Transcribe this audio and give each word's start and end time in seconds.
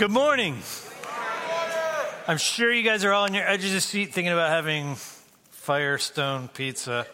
Good 0.00 0.10
morning. 0.10 0.56
I'm 2.26 2.38
sure 2.38 2.72
you 2.72 2.82
guys 2.82 3.04
are 3.04 3.12
all 3.12 3.24
on 3.24 3.34
your 3.34 3.46
edge 3.46 3.66
of 3.66 3.82
seat 3.82 4.14
thinking 4.14 4.32
about 4.32 4.48
having 4.48 4.94
Firestone 5.50 6.48
pizza. 6.48 7.06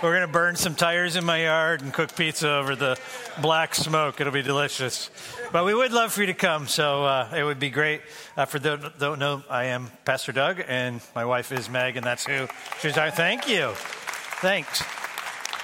We're 0.00 0.14
going 0.14 0.24
to 0.24 0.32
burn 0.32 0.54
some 0.54 0.76
tires 0.76 1.16
in 1.16 1.24
my 1.24 1.42
yard 1.42 1.82
and 1.82 1.92
cook 1.92 2.14
pizza 2.14 2.48
over 2.48 2.76
the 2.76 2.96
black 3.42 3.74
smoke. 3.74 4.20
It'll 4.20 4.32
be 4.32 4.40
delicious. 4.40 5.10
But 5.50 5.64
we 5.64 5.74
would 5.74 5.90
love 5.90 6.12
for 6.12 6.20
you 6.20 6.28
to 6.28 6.34
come, 6.34 6.68
so 6.68 7.06
uh, 7.06 7.34
it 7.36 7.42
would 7.42 7.58
be 7.58 7.70
great. 7.70 8.02
Uh, 8.36 8.44
for 8.44 8.60
those 8.60 8.80
who 8.80 8.90
don't 9.00 9.18
know, 9.18 9.42
I 9.50 9.64
am 9.64 9.90
Pastor 10.04 10.30
Doug, 10.30 10.62
and 10.68 11.00
my 11.16 11.24
wife 11.24 11.50
is 11.50 11.68
Meg, 11.68 11.96
and 11.96 12.06
that's 12.06 12.24
who 12.24 12.46
she's 12.82 12.96
our. 12.96 13.10
Thank 13.10 13.48
you. 13.48 13.72
Thanks. 13.74 14.80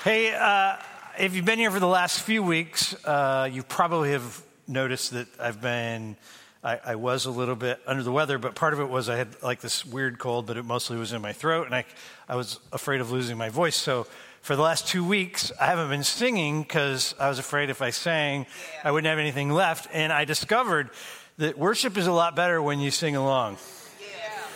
Hey, 0.02 0.34
uh, 0.34 0.74
if 1.20 1.36
you've 1.36 1.44
been 1.44 1.60
here 1.60 1.70
for 1.70 1.78
the 1.78 1.86
last 1.86 2.18
few 2.22 2.42
weeks, 2.42 2.96
uh, 3.04 3.48
you 3.52 3.62
probably 3.62 4.10
have 4.10 4.42
noticed 4.70 5.12
that 5.12 5.28
I've 5.38 5.60
been. 5.60 6.16
I, 6.62 6.78
I, 6.84 6.94
was 6.96 7.24
a 7.24 7.30
little 7.30 7.56
bit 7.56 7.80
under 7.86 8.02
the 8.02 8.12
weather, 8.12 8.36
but 8.36 8.54
part 8.54 8.74
of 8.74 8.80
it 8.80 8.90
was 8.90 9.08
I 9.08 9.16
had 9.16 9.42
like 9.42 9.62
this 9.62 9.82
weird 9.82 10.18
cold, 10.18 10.44
but 10.44 10.58
it 10.58 10.62
mostly 10.62 10.98
was 10.98 11.14
in 11.14 11.22
my 11.22 11.32
throat, 11.32 11.64
and 11.64 11.74
I, 11.74 11.86
I 12.28 12.36
was 12.36 12.60
afraid 12.70 13.00
of 13.00 13.10
losing 13.10 13.38
my 13.38 13.48
voice. 13.48 13.76
So 13.76 14.06
for 14.42 14.56
the 14.56 14.62
last 14.62 14.86
two 14.86 15.04
weeks, 15.04 15.52
I 15.60 15.66
haven't 15.66 15.88
been 15.88 16.04
singing 16.04 16.62
because 16.62 17.14
I 17.18 17.28
was 17.28 17.38
afraid 17.38 17.70
if 17.70 17.82
I 17.82 17.90
sang, 17.90 18.46
I 18.84 18.90
wouldn't 18.90 19.08
have 19.08 19.18
anything 19.18 19.50
left. 19.50 19.88
And 19.92 20.12
I 20.12 20.24
discovered 20.24 20.90
that 21.38 21.58
worship 21.58 21.96
is 21.96 22.06
a 22.06 22.12
lot 22.12 22.36
better 22.36 22.60
when 22.60 22.80
you 22.80 22.90
sing 22.90 23.16
along. 23.16 23.58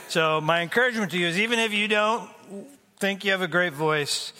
So 0.09 0.41
my 0.41 0.61
encouragement 0.61 1.11
to 1.13 1.19
you 1.19 1.27
is 1.27 1.39
even 1.39 1.59
if 1.59 1.73
you 1.73 1.89
don't 1.89 2.31
think 2.99 3.25
you 3.25 3.33
have 3.33 3.43
a 3.43 3.49
great 3.49 3.73
voice, 3.73 4.33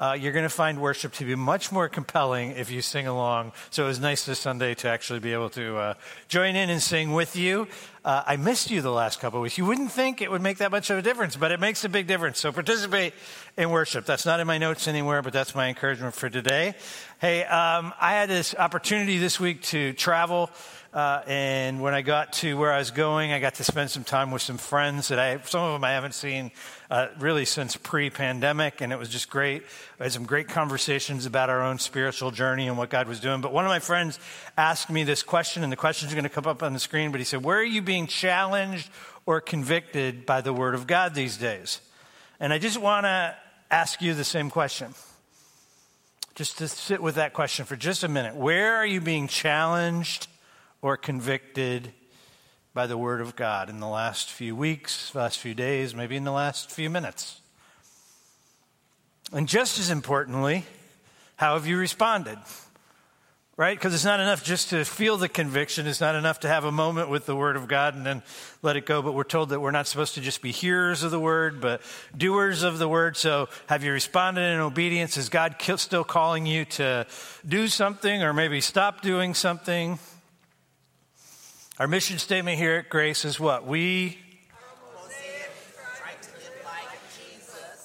uh, 0.00 0.16
you're 0.18 0.32
going 0.32 0.44
to 0.44 0.48
find 0.48 0.80
worship 0.80 1.12
to 1.12 1.24
be 1.24 1.34
much 1.34 1.70
more 1.70 1.88
compelling 1.88 2.52
if 2.52 2.70
you 2.70 2.80
sing 2.80 3.06
along. 3.06 3.52
So 3.70 3.84
it 3.84 3.88
was 3.88 4.00
nice 4.00 4.24
this 4.24 4.38
Sunday 4.38 4.74
to 4.76 4.88
actually 4.88 5.20
be 5.20 5.34
able 5.34 5.50
to 5.50 5.76
uh, 5.76 5.94
join 6.26 6.56
in 6.56 6.70
and 6.70 6.80
sing 6.80 7.12
with 7.12 7.36
you. 7.36 7.68
Uh, 8.02 8.22
I 8.26 8.36
missed 8.36 8.70
you 8.70 8.80
the 8.80 8.90
last 8.90 9.20
couple 9.20 9.40
of 9.40 9.42
weeks. 9.42 9.58
You 9.58 9.66
wouldn't 9.66 9.92
think 9.92 10.22
it 10.22 10.30
would 10.30 10.40
make 10.40 10.58
that 10.58 10.70
much 10.70 10.88
of 10.88 10.96
a 10.96 11.02
difference, 11.02 11.36
but 11.36 11.52
it 11.52 11.60
makes 11.60 11.84
a 11.84 11.88
big 11.90 12.06
difference. 12.06 12.38
So 12.38 12.50
participate 12.50 13.12
in 13.58 13.68
worship. 13.68 14.06
That's 14.06 14.24
not 14.24 14.40
in 14.40 14.46
my 14.46 14.56
notes 14.56 14.88
anywhere, 14.88 15.20
but 15.20 15.34
that's 15.34 15.54
my 15.54 15.68
encouragement 15.68 16.14
for 16.14 16.30
today. 16.30 16.74
Hey, 17.20 17.44
um, 17.44 17.92
I 18.00 18.12
had 18.12 18.30
this 18.30 18.54
opportunity 18.54 19.18
this 19.18 19.38
week 19.38 19.60
to 19.64 19.92
travel. 19.92 20.48
Uh, 20.92 21.22
and 21.28 21.80
when 21.80 21.94
I 21.94 22.02
got 22.02 22.32
to 22.32 22.56
where 22.58 22.72
I 22.72 22.78
was 22.78 22.90
going, 22.90 23.32
I 23.32 23.38
got 23.38 23.54
to 23.56 23.64
spend 23.64 23.90
some 23.90 24.02
time 24.02 24.32
with 24.32 24.42
some 24.42 24.58
friends 24.58 25.08
that 25.08 25.20
I, 25.20 25.38
some 25.42 25.62
of 25.62 25.74
them 25.74 25.84
I 25.84 25.92
haven't 25.92 26.14
seen 26.14 26.50
uh, 26.90 27.06
really 27.20 27.44
since 27.44 27.76
pre-pandemic, 27.76 28.80
and 28.80 28.92
it 28.92 28.98
was 28.98 29.08
just 29.08 29.30
great. 29.30 29.62
I 30.00 30.04
had 30.04 30.12
some 30.12 30.24
great 30.24 30.48
conversations 30.48 31.26
about 31.26 31.48
our 31.48 31.62
own 31.62 31.78
spiritual 31.78 32.32
journey 32.32 32.66
and 32.66 32.76
what 32.76 32.90
God 32.90 33.06
was 33.06 33.20
doing. 33.20 33.40
But 33.40 33.52
one 33.52 33.64
of 33.64 33.68
my 33.68 33.78
friends 33.78 34.18
asked 34.58 34.90
me 34.90 35.04
this 35.04 35.22
question, 35.22 35.62
and 35.62 35.70
the 35.70 35.76
question 35.76 36.08
is 36.08 36.14
going 36.14 36.24
to 36.24 36.28
come 36.28 36.46
up 36.46 36.60
on 36.60 36.72
the 36.72 36.80
screen. 36.80 37.12
But 37.12 37.20
he 37.20 37.24
said, 37.24 37.44
"Where 37.44 37.58
are 37.58 37.62
you 37.62 37.82
being 37.90 38.06
challenged 38.06 38.88
or 39.26 39.40
convicted 39.40 40.24
by 40.24 40.40
the 40.40 40.52
Word 40.52 40.76
of 40.76 40.86
God 40.86 41.12
these 41.12 41.36
days?" 41.36 41.80
And 42.38 42.52
I 42.52 42.58
just 42.58 42.78
want 42.78 43.04
to 43.04 43.36
ask 43.68 44.00
you 44.00 44.14
the 44.14 44.24
same 44.24 44.48
question 44.48 44.94
just 46.36 46.58
to 46.58 46.68
sit 46.68 47.02
with 47.02 47.16
that 47.16 47.32
question 47.32 47.64
for 47.66 47.74
just 47.74 48.04
a 48.04 48.08
minute. 48.08 48.36
Where 48.36 48.76
are 48.76 48.86
you 48.86 49.00
being 49.00 49.26
challenged 49.26 50.28
or 50.80 50.96
convicted 50.96 51.92
by 52.72 52.86
the 52.86 52.96
Word 52.96 53.20
of 53.20 53.34
God 53.34 53.68
in 53.68 53.80
the 53.80 53.88
last 53.88 54.30
few 54.30 54.54
weeks, 54.54 55.12
last 55.14 55.38
few 55.38 55.54
days, 55.54 55.92
maybe 55.92 56.16
in 56.16 56.24
the 56.24 56.30
last 56.30 56.70
few 56.70 56.88
minutes? 56.88 57.40
And 59.32 59.48
just 59.48 59.78
as 59.80 59.90
importantly, 59.90 60.64
how 61.36 61.54
have 61.54 61.66
you 61.66 61.76
responded? 61.76 62.38
Right? 63.60 63.76
Because 63.76 63.92
it's 63.92 64.06
not 64.06 64.20
enough 64.20 64.42
just 64.42 64.70
to 64.70 64.86
feel 64.86 65.18
the 65.18 65.28
conviction. 65.28 65.86
It's 65.86 66.00
not 66.00 66.14
enough 66.14 66.40
to 66.40 66.48
have 66.48 66.64
a 66.64 66.72
moment 66.72 67.10
with 67.10 67.26
the 67.26 67.36
Word 67.36 67.56
of 67.56 67.68
God 67.68 67.94
and 67.94 68.06
then 68.06 68.22
let 68.62 68.76
it 68.76 68.86
go. 68.86 69.02
But 69.02 69.12
we're 69.12 69.22
told 69.22 69.50
that 69.50 69.60
we're 69.60 69.70
not 69.70 69.86
supposed 69.86 70.14
to 70.14 70.22
just 70.22 70.40
be 70.40 70.50
hearers 70.50 71.02
of 71.02 71.10
the 71.10 71.20
Word, 71.20 71.60
but 71.60 71.82
doers 72.16 72.62
of 72.62 72.78
the 72.78 72.88
Word. 72.88 73.18
So 73.18 73.50
have 73.66 73.84
you 73.84 73.92
responded 73.92 74.40
in 74.40 74.60
obedience? 74.60 75.18
Is 75.18 75.28
God 75.28 75.56
still 75.76 76.04
calling 76.04 76.46
you 76.46 76.64
to 76.64 77.06
do 77.46 77.68
something 77.68 78.22
or 78.22 78.32
maybe 78.32 78.62
stop 78.62 79.02
doing 79.02 79.34
something? 79.34 79.98
Our 81.78 81.86
mission 81.86 82.16
statement 82.16 82.56
here 82.56 82.76
at 82.76 82.88
Grace 82.88 83.26
is 83.26 83.38
what? 83.38 83.66
We. 83.66 84.16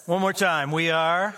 One 0.06 0.22
more 0.22 0.32
time. 0.32 0.72
We 0.72 0.92
are. 0.92 1.36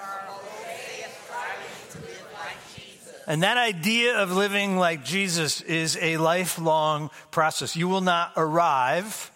And 3.27 3.43
that 3.43 3.57
idea 3.57 4.17
of 4.17 4.31
living 4.31 4.77
like 4.77 5.03
Jesus 5.03 5.59
is 5.59 5.97
a 6.01 6.15
lifelong 6.15 7.11
process. 7.29 7.75
You 7.75 7.89
will 7.89 8.01
not 8.01 8.31
arrive 8.37 9.31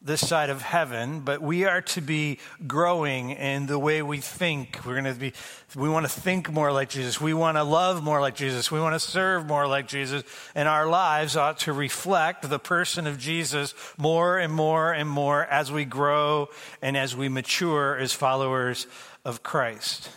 this 0.00 0.26
side 0.26 0.50
of 0.50 0.62
heaven, 0.62 1.20
but 1.20 1.42
we 1.42 1.64
are 1.64 1.82
to 1.82 2.00
be 2.00 2.38
growing 2.66 3.30
in 3.30 3.66
the 3.66 3.78
way 3.78 4.02
we 4.02 4.18
think. 4.18 4.78
We're 4.86 5.00
going 5.00 5.12
to 5.12 5.20
be, 5.20 5.32
we 5.74 5.88
want 5.88 6.06
to 6.06 6.12
think 6.12 6.50
more 6.50 6.72
like 6.72 6.88
Jesus. 6.88 7.20
We 7.20 7.34
want 7.34 7.56
to 7.58 7.64
love 7.64 8.02
more 8.02 8.20
like 8.20 8.36
Jesus. 8.36 8.70
We 8.70 8.80
want 8.80 8.94
to 8.94 9.00
serve 9.00 9.46
more 9.46 9.66
like 9.66 9.88
Jesus. 9.88 10.22
And 10.54 10.68
our 10.68 10.86
lives 10.86 11.36
ought 11.36 11.58
to 11.60 11.72
reflect 11.72 12.48
the 12.48 12.58
person 12.58 13.06
of 13.06 13.18
Jesus 13.18 13.74
more 13.98 14.38
and 14.38 14.52
more 14.52 14.92
and 14.92 15.08
more 15.08 15.44
as 15.44 15.70
we 15.70 15.84
grow 15.84 16.48
and 16.80 16.96
as 16.96 17.14
we 17.14 17.28
mature 17.28 17.98
as 17.98 18.12
followers 18.12 18.86
of 19.24 19.42
Christ. 19.42 20.08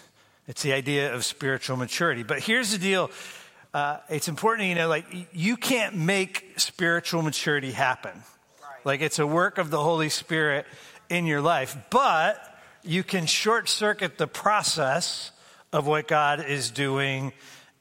It's 0.49 0.63
the 0.63 0.73
idea 0.73 1.13
of 1.13 1.23
spiritual 1.23 1.77
maturity. 1.77 2.23
But 2.23 2.39
here's 2.39 2.71
the 2.71 2.79
deal. 2.79 3.11
Uh, 3.71 3.97
it's 4.09 4.27
important, 4.27 4.67
you 4.67 4.73
know, 4.73 4.87
like 4.87 5.05
you 5.31 5.55
can't 5.55 5.95
make 5.95 6.53
spiritual 6.57 7.21
maturity 7.21 7.71
happen. 7.71 8.23
Like 8.83 9.01
it's 9.01 9.19
a 9.19 9.27
work 9.27 9.59
of 9.59 9.69
the 9.69 9.79
Holy 9.79 10.09
Spirit 10.09 10.65
in 11.07 11.27
your 11.27 11.39
life. 11.39 11.77
But 11.91 12.43
you 12.81 13.03
can 13.03 13.27
short 13.27 13.69
circuit 13.69 14.17
the 14.17 14.25
process 14.25 15.29
of 15.71 15.85
what 15.85 16.07
God 16.07 16.43
is 16.43 16.71
doing 16.71 17.31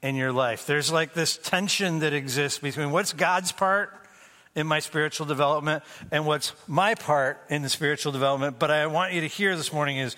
in 0.03 0.15
your 0.15 0.31
life. 0.31 0.67
There's 0.67 0.93
like 0.93 1.15
this 1.15 1.39
tension 1.39 2.01
that 2.01 2.12
exists 2.12 2.59
between 2.59 2.91
what's 2.91 3.15
God's 3.15 3.51
part 3.51 3.95
in 4.55 4.67
my 4.67 4.81
spiritual 4.81 5.25
development 5.25 5.84
and 6.11 6.27
what's 6.27 6.53
my 6.67 6.95
part 6.95 7.41
in 7.49 7.62
the 7.62 7.71
spiritual 7.71 8.12
development. 8.12 8.59
But 8.59 8.71
I 8.71 8.89
want 8.89 9.15
you 9.15 9.23
to 9.23 9.27
hear 9.27 9.57
this 9.57 9.73
morning 9.73 9.97
is 9.97 10.17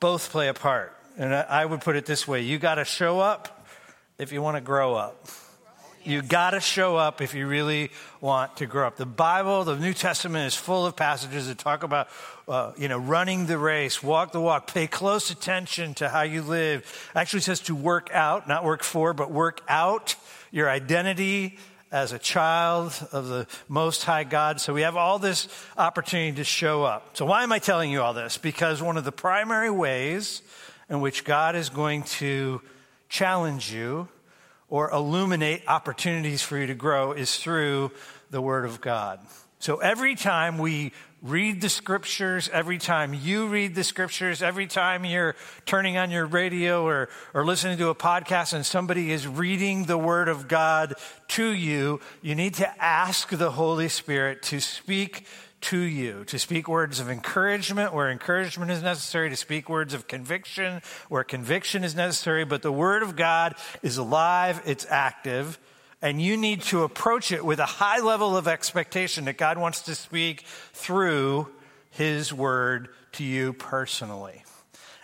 both 0.00 0.30
play 0.30 0.48
a 0.48 0.54
part. 0.54 0.94
And 1.16 1.34
I 1.34 1.64
would 1.64 1.80
put 1.80 1.96
it 1.96 2.06
this 2.06 2.26
way 2.26 2.42
you 2.42 2.58
got 2.58 2.76
to 2.76 2.84
show 2.84 3.20
up 3.20 3.66
if 4.18 4.32
you 4.32 4.42
want 4.42 4.56
to 4.56 4.60
grow 4.60 4.94
up. 4.94 5.28
You 6.02 6.22
got 6.22 6.50
to 6.50 6.60
show 6.60 6.96
up 6.96 7.20
if 7.20 7.34
you 7.34 7.46
really 7.46 7.90
want 8.22 8.56
to 8.56 8.66
grow 8.66 8.86
up. 8.86 8.96
The 8.96 9.04
Bible, 9.04 9.64
the 9.64 9.76
New 9.76 9.92
Testament, 9.92 10.46
is 10.46 10.54
full 10.54 10.86
of 10.86 10.96
passages 10.96 11.48
that 11.48 11.58
talk 11.58 11.82
about, 11.82 12.08
uh, 12.48 12.72
you 12.78 12.88
know, 12.88 12.96
running 12.96 13.44
the 13.44 13.58
race, 13.58 14.02
walk 14.02 14.32
the 14.32 14.40
walk, 14.40 14.72
pay 14.72 14.86
close 14.86 15.30
attention 15.30 15.92
to 15.94 16.08
how 16.08 16.22
you 16.22 16.40
live. 16.40 17.10
Actually, 17.14 17.40
says 17.40 17.60
to 17.60 17.74
work 17.74 18.08
out, 18.14 18.48
not 18.48 18.64
work 18.64 18.82
for, 18.82 19.12
but 19.12 19.30
work 19.30 19.60
out 19.68 20.16
your 20.50 20.70
identity 20.70 21.58
as 21.92 22.12
a 22.12 22.18
child 22.18 22.92
of 23.12 23.28
the 23.28 23.46
Most 23.68 24.04
High 24.04 24.24
God. 24.24 24.58
So 24.60 24.72
we 24.72 24.82
have 24.82 24.96
all 24.96 25.18
this 25.18 25.48
opportunity 25.76 26.36
to 26.36 26.44
show 26.44 26.82
up. 26.82 27.16
So 27.16 27.26
why 27.26 27.42
am 27.42 27.52
I 27.52 27.58
telling 27.58 27.90
you 27.90 28.00
all 28.00 28.14
this? 28.14 28.38
Because 28.38 28.80
one 28.80 28.96
of 28.96 29.04
the 29.04 29.12
primary 29.12 29.70
ways 29.70 30.40
in 30.90 31.00
which 31.00 31.24
God 31.24 31.56
is 31.56 31.70
going 31.70 32.02
to 32.02 32.60
challenge 33.08 33.72
you 33.72 34.08
or 34.68 34.90
illuminate 34.90 35.62
opportunities 35.66 36.42
for 36.42 36.58
you 36.58 36.66
to 36.66 36.74
grow 36.74 37.12
is 37.12 37.36
through 37.36 37.92
the 38.30 38.40
Word 38.40 38.64
of 38.64 38.80
God. 38.80 39.20
So 39.58 39.76
every 39.76 40.14
time 40.14 40.58
we 40.58 40.92
read 41.22 41.60
the 41.60 41.68
scriptures, 41.68 42.48
every 42.50 42.78
time 42.78 43.12
you 43.12 43.46
read 43.48 43.74
the 43.74 43.84
scriptures, 43.84 44.42
every 44.42 44.66
time 44.66 45.04
you're 45.04 45.36
turning 45.66 45.98
on 45.98 46.10
your 46.10 46.24
radio 46.24 46.86
or, 46.86 47.10
or 47.34 47.44
listening 47.44 47.76
to 47.78 47.88
a 47.88 47.94
podcast 47.94 48.54
and 48.54 48.64
somebody 48.64 49.12
is 49.12 49.26
reading 49.26 49.84
the 49.84 49.98
Word 49.98 50.28
of 50.28 50.48
God 50.48 50.94
to 51.28 51.44
you, 51.44 52.00
you 52.22 52.34
need 52.34 52.54
to 52.54 52.82
ask 52.82 53.28
the 53.28 53.50
Holy 53.50 53.88
Spirit 53.88 54.42
to 54.44 54.60
speak 54.60 55.26
to 55.62 55.78
you, 55.78 56.24
to 56.24 56.38
speak 56.38 56.68
words 56.68 57.00
of 57.00 57.10
encouragement 57.10 57.92
where 57.92 58.10
encouragement 58.10 58.70
is 58.70 58.82
necessary, 58.82 59.30
to 59.30 59.36
speak 59.36 59.68
words 59.68 59.92
of 59.92 60.08
conviction 60.08 60.80
where 61.08 61.24
conviction 61.24 61.84
is 61.84 61.94
necessary. 61.94 62.44
But 62.44 62.62
the 62.62 62.72
Word 62.72 63.02
of 63.02 63.16
God 63.16 63.54
is 63.82 63.98
alive, 63.98 64.62
it's 64.64 64.86
active, 64.88 65.58
and 66.00 66.20
you 66.20 66.36
need 66.36 66.62
to 66.62 66.82
approach 66.82 67.30
it 67.30 67.44
with 67.44 67.58
a 67.58 67.66
high 67.66 68.00
level 68.00 68.36
of 68.36 68.48
expectation 68.48 69.26
that 69.26 69.36
God 69.36 69.58
wants 69.58 69.82
to 69.82 69.94
speak 69.94 70.46
through 70.72 71.48
His 71.90 72.32
Word 72.32 72.88
to 73.12 73.24
you 73.24 73.52
personally. 73.52 74.44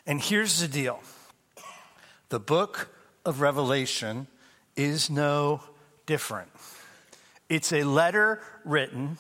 And 0.06 0.20
here's 0.20 0.61
the 0.61 0.69
deal 0.69 1.00
the 2.29 2.41
book 2.41 2.88
of 3.25 3.41
Revelation 3.41 4.26
is 4.75 5.11
no 5.11 5.61
different. 6.06 6.50
It's 7.49 7.73
a 7.73 7.85
letter 7.85 8.41
written 8.64 9.19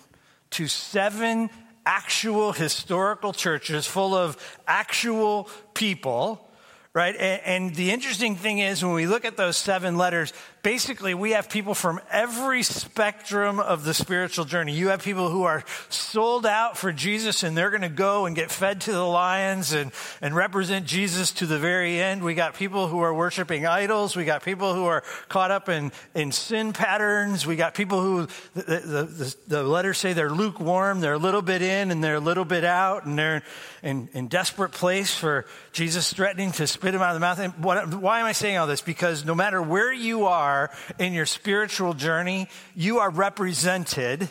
to 0.56 0.66
seven 0.68 1.50
actual 1.84 2.50
historical 2.52 3.34
churches 3.34 3.86
full 3.86 4.14
of 4.14 4.38
actual 4.66 5.50
people, 5.74 6.50
right? 6.94 7.14
And, 7.14 7.42
and, 7.44 7.74
the 7.74 7.90
interesting 7.90 8.36
thing 8.36 8.60
is 8.60 8.82
when 8.82 8.94
we 8.94 9.06
look 9.06 9.26
at 9.26 9.36
those 9.36 9.58
seven 9.58 9.98
letters, 9.98 10.32
basically 10.66 11.14
we 11.14 11.30
have 11.30 11.48
people 11.48 11.74
from 11.74 12.00
every 12.10 12.60
spectrum 12.64 13.60
of 13.60 13.84
the 13.84 13.94
spiritual 13.94 14.44
journey. 14.44 14.72
You 14.72 14.88
have 14.88 15.00
people 15.00 15.30
who 15.30 15.44
are 15.44 15.62
sold 15.90 16.44
out 16.44 16.76
for 16.76 16.90
Jesus 16.90 17.44
and 17.44 17.56
they're 17.56 17.70
going 17.70 17.82
to 17.82 17.88
go 17.88 18.26
and 18.26 18.34
get 18.34 18.50
fed 18.50 18.80
to 18.80 18.92
the 18.92 19.04
lions 19.04 19.72
and, 19.72 19.92
and 20.20 20.34
represent 20.34 20.84
Jesus 20.84 21.30
to 21.34 21.46
the 21.46 21.60
very 21.60 22.00
end. 22.00 22.20
We 22.20 22.34
got 22.34 22.54
people 22.54 22.88
who 22.88 22.98
are 22.98 23.14
worshiping 23.14 23.64
idols. 23.64 24.16
We 24.16 24.24
got 24.24 24.42
people 24.42 24.74
who 24.74 24.86
are 24.86 25.04
caught 25.28 25.52
up 25.52 25.68
in, 25.68 25.92
in 26.16 26.32
sin 26.32 26.72
patterns. 26.72 27.46
We 27.46 27.54
got 27.54 27.74
people 27.74 28.02
who 28.02 28.26
the, 28.54 28.62
the, 28.62 29.02
the, 29.04 29.36
the 29.46 29.62
letters 29.62 29.98
say 29.98 30.14
they're 30.14 30.30
lukewarm. 30.30 30.98
They're 30.98 31.12
a 31.12 31.16
little 31.18 31.42
bit 31.42 31.62
in 31.62 31.92
and 31.92 32.02
they're 32.02 32.16
a 32.16 32.20
little 32.20 32.44
bit 32.44 32.64
out 32.64 33.06
and 33.06 33.16
they're 33.16 33.44
in, 33.84 34.08
in 34.14 34.26
desperate 34.26 34.72
place 34.72 35.14
for 35.14 35.46
Jesus 35.70 36.12
threatening 36.12 36.50
to 36.52 36.66
spit 36.66 36.90
them 36.90 37.02
out 37.02 37.10
of 37.10 37.14
the 37.14 37.20
mouth. 37.20 37.38
And 37.38 37.52
what, 37.62 37.94
why 37.94 38.18
am 38.18 38.26
I 38.26 38.32
saying 38.32 38.58
all 38.58 38.66
this? 38.66 38.80
Because 38.80 39.24
no 39.24 39.36
matter 39.36 39.62
where 39.62 39.92
you 39.92 40.24
are 40.24 40.55
in 40.98 41.12
your 41.12 41.26
spiritual 41.26 41.94
journey, 41.94 42.48
you 42.74 42.98
are 42.98 43.10
represented 43.10 44.28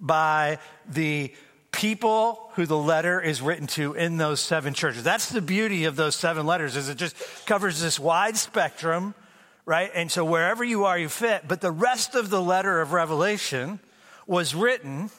by 0.00 0.58
the 0.88 1.32
people 1.72 2.50
who 2.54 2.66
the 2.66 2.76
letter 2.76 3.20
is 3.20 3.42
written 3.42 3.66
to 3.66 3.94
in 3.94 4.16
those 4.16 4.40
seven 4.40 4.74
churches. 4.74 5.02
That's 5.02 5.28
the 5.28 5.40
beauty 5.40 5.84
of 5.84 5.96
those 5.96 6.16
seven 6.16 6.46
letters 6.46 6.76
is 6.76 6.88
it 6.88 6.96
just 6.96 7.16
covers 7.46 7.80
this 7.80 8.00
wide 8.00 8.36
spectrum, 8.36 9.14
right? 9.64 9.90
And 9.94 10.10
so 10.10 10.24
wherever 10.24 10.64
you 10.64 10.84
are, 10.86 10.98
you 10.98 11.08
fit. 11.08 11.46
But 11.46 11.60
the 11.60 11.70
rest 11.70 12.14
of 12.14 12.30
the 12.30 12.42
letter 12.42 12.80
of 12.80 12.92
Revelation 12.92 13.80
was 14.26 14.54
written 14.54 15.10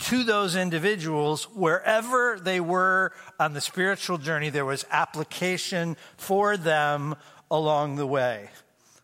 to 0.00 0.24
those 0.24 0.56
individuals 0.56 1.44
wherever 1.54 2.38
they 2.40 2.60
were 2.60 3.12
on 3.38 3.52
the 3.52 3.60
spiritual 3.60 4.18
journey. 4.18 4.50
There 4.50 4.64
was 4.64 4.86
application 4.90 5.96
for 6.16 6.56
them 6.56 7.16
along 7.50 7.96
the 7.96 8.06
way. 8.06 8.50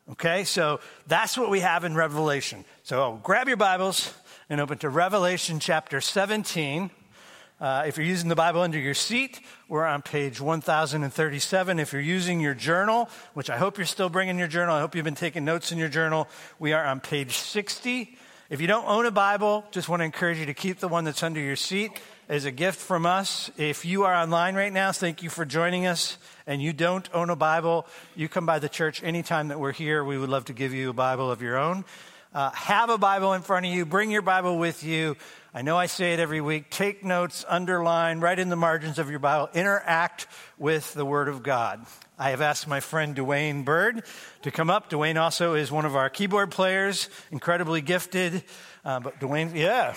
Okay, 0.09 0.45
so 0.45 0.79
that's 1.09 1.37
what 1.37 1.51
we 1.51 1.59
have 1.59 1.83
in 1.83 1.97
Revelation. 1.97 2.65
So 2.85 3.19
grab 3.25 3.49
your 3.49 3.57
Bibles 3.57 4.15
and 4.49 4.61
open 4.61 4.79
to 4.79 4.89
Revelation 4.89 5.59
chapter 5.59 6.01
17. 6.01 6.93
Uh, 7.61 7.83
if 7.89 7.97
you're 7.97 8.07
using 8.07 8.29
the 8.29 8.37
Bible 8.37 8.61
under 8.61 8.79
your 8.79 8.95
seat, 8.95 9.41
we're 9.69 9.85
on 9.85 10.03
page 10.03 10.41
1037. 10.41 11.81
If 11.81 11.93
you're 11.93 12.01
using 12.01 12.39
your 12.39 12.55
journal, 12.55 13.11
which 13.35 13.51
I 13.51 13.57
hope 13.57 13.79
you're 13.79 13.85
still 13.85 14.09
bringing 14.09 14.39
your 14.39 14.47
journal, 14.47 14.77
I 14.77 14.81
hope 14.81 14.95
you've 14.95 15.05
been 15.05 15.17
taking 15.17 15.45
notes 15.45 15.73
in 15.73 15.79
your 15.79 15.89
journal, 15.89 16.29
we 16.61 16.73
are 16.73 16.85
on 16.85 17.01
page 17.01 17.39
60. 17.39 18.17
If 18.49 18.61
you 18.61 18.69
don't 18.69 18.87
own 18.87 19.07
a 19.07 19.11
Bible, 19.11 19.65
just 19.73 19.89
want 19.89 20.03
to 20.03 20.05
encourage 20.05 20.39
you 20.39 20.47
to 20.47 20.55
keep 20.55 20.79
the 20.79 20.87
one 20.87 21.03
that's 21.03 21.25
under 21.25 21.41
your 21.41 21.57
seat 21.57 21.91
as 22.29 22.45
a 22.45 22.51
gift 22.51 22.79
from 22.79 23.07
us. 23.07 23.51
If 23.57 23.85
you 23.85 24.05
are 24.05 24.15
online 24.15 24.55
right 24.55 24.73
now, 24.73 24.93
thank 24.93 25.23
you 25.23 25.31
for 25.31 25.45
joining 25.45 25.87
us. 25.87 26.19
And 26.47 26.63
you 26.63 26.73
don't 26.73 27.09
own 27.13 27.31
a 27.31 27.37
Bible, 27.37 27.87
you 28.15 28.29
come 28.29 28.47
by 28.47 28.59
the 28.59 28.69
church 28.69 29.03
anytime 29.03 29.49
that 29.49 29.59
we're 29.59 29.73
here. 29.73 30.05
We 30.05 30.19
would 30.19 30.29
love 30.29 30.47
to 30.47 30.53
give 30.53 30.73
you 30.73 30.91
a 30.91 30.93
Bible 30.93 31.31
of 31.31 31.43
your 31.43 31.57
own. 31.57 31.85
Uh, 32.35 32.51
have 32.51 32.91
a 32.91 32.99
Bible 32.99 33.33
in 33.33 33.43
front 33.43 33.67
of 33.67 33.73
you. 33.73 33.87
Bring 33.87 34.11
your 34.11 34.23
Bible 34.23 34.59
with 34.59 34.85
you. 34.85 35.17
I 35.55 35.63
know 35.63 35.77
I 35.77 35.87
say 35.87 36.13
it 36.13 36.21
every 36.21 36.43
week. 36.43 36.71
Take 36.71 37.03
notes, 37.03 37.45
underline, 37.49 38.21
write 38.21 38.39
in 38.39 38.51
the 38.51 38.57
margins 38.57 38.99
of 38.99 39.09
your 39.09 39.21
Bible. 39.21 39.49
Interact 39.55 40.27
with 40.59 40.93
the 40.93 41.05
Word 41.05 41.29
of 41.29 41.43
God. 41.43 41.87
I 42.19 42.31
have 42.31 42.43
asked 42.43 42.69
my 42.69 42.81
friend 42.81 43.17
Dwayne 43.17 43.65
Bird 43.65 44.03
to 44.43 44.51
come 44.51 44.69
up. 44.69 44.91
Dwayne 44.91 45.21
also 45.21 45.55
is 45.55 45.73
one 45.73 45.87
of 45.87 45.97
our 45.97 46.11
keyboard 46.11 46.51
players, 46.51 47.09
incredibly 47.31 47.81
gifted. 47.81 48.45
Uh, 48.85 49.01
but 49.01 49.19
Dwayne, 49.19 49.55
yeah. 49.55 49.95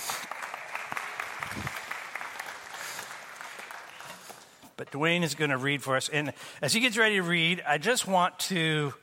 Dwayne 4.91 5.23
is 5.23 5.35
going 5.35 5.51
to 5.51 5.57
read 5.57 5.83
for 5.83 5.95
us. 5.95 6.09
And 6.09 6.33
as 6.61 6.73
he 6.73 6.79
gets 6.79 6.97
ready 6.97 7.15
to 7.15 7.23
read, 7.23 7.63
I 7.67 7.77
just 7.77 8.07
want 8.07 8.37
to 8.39 8.93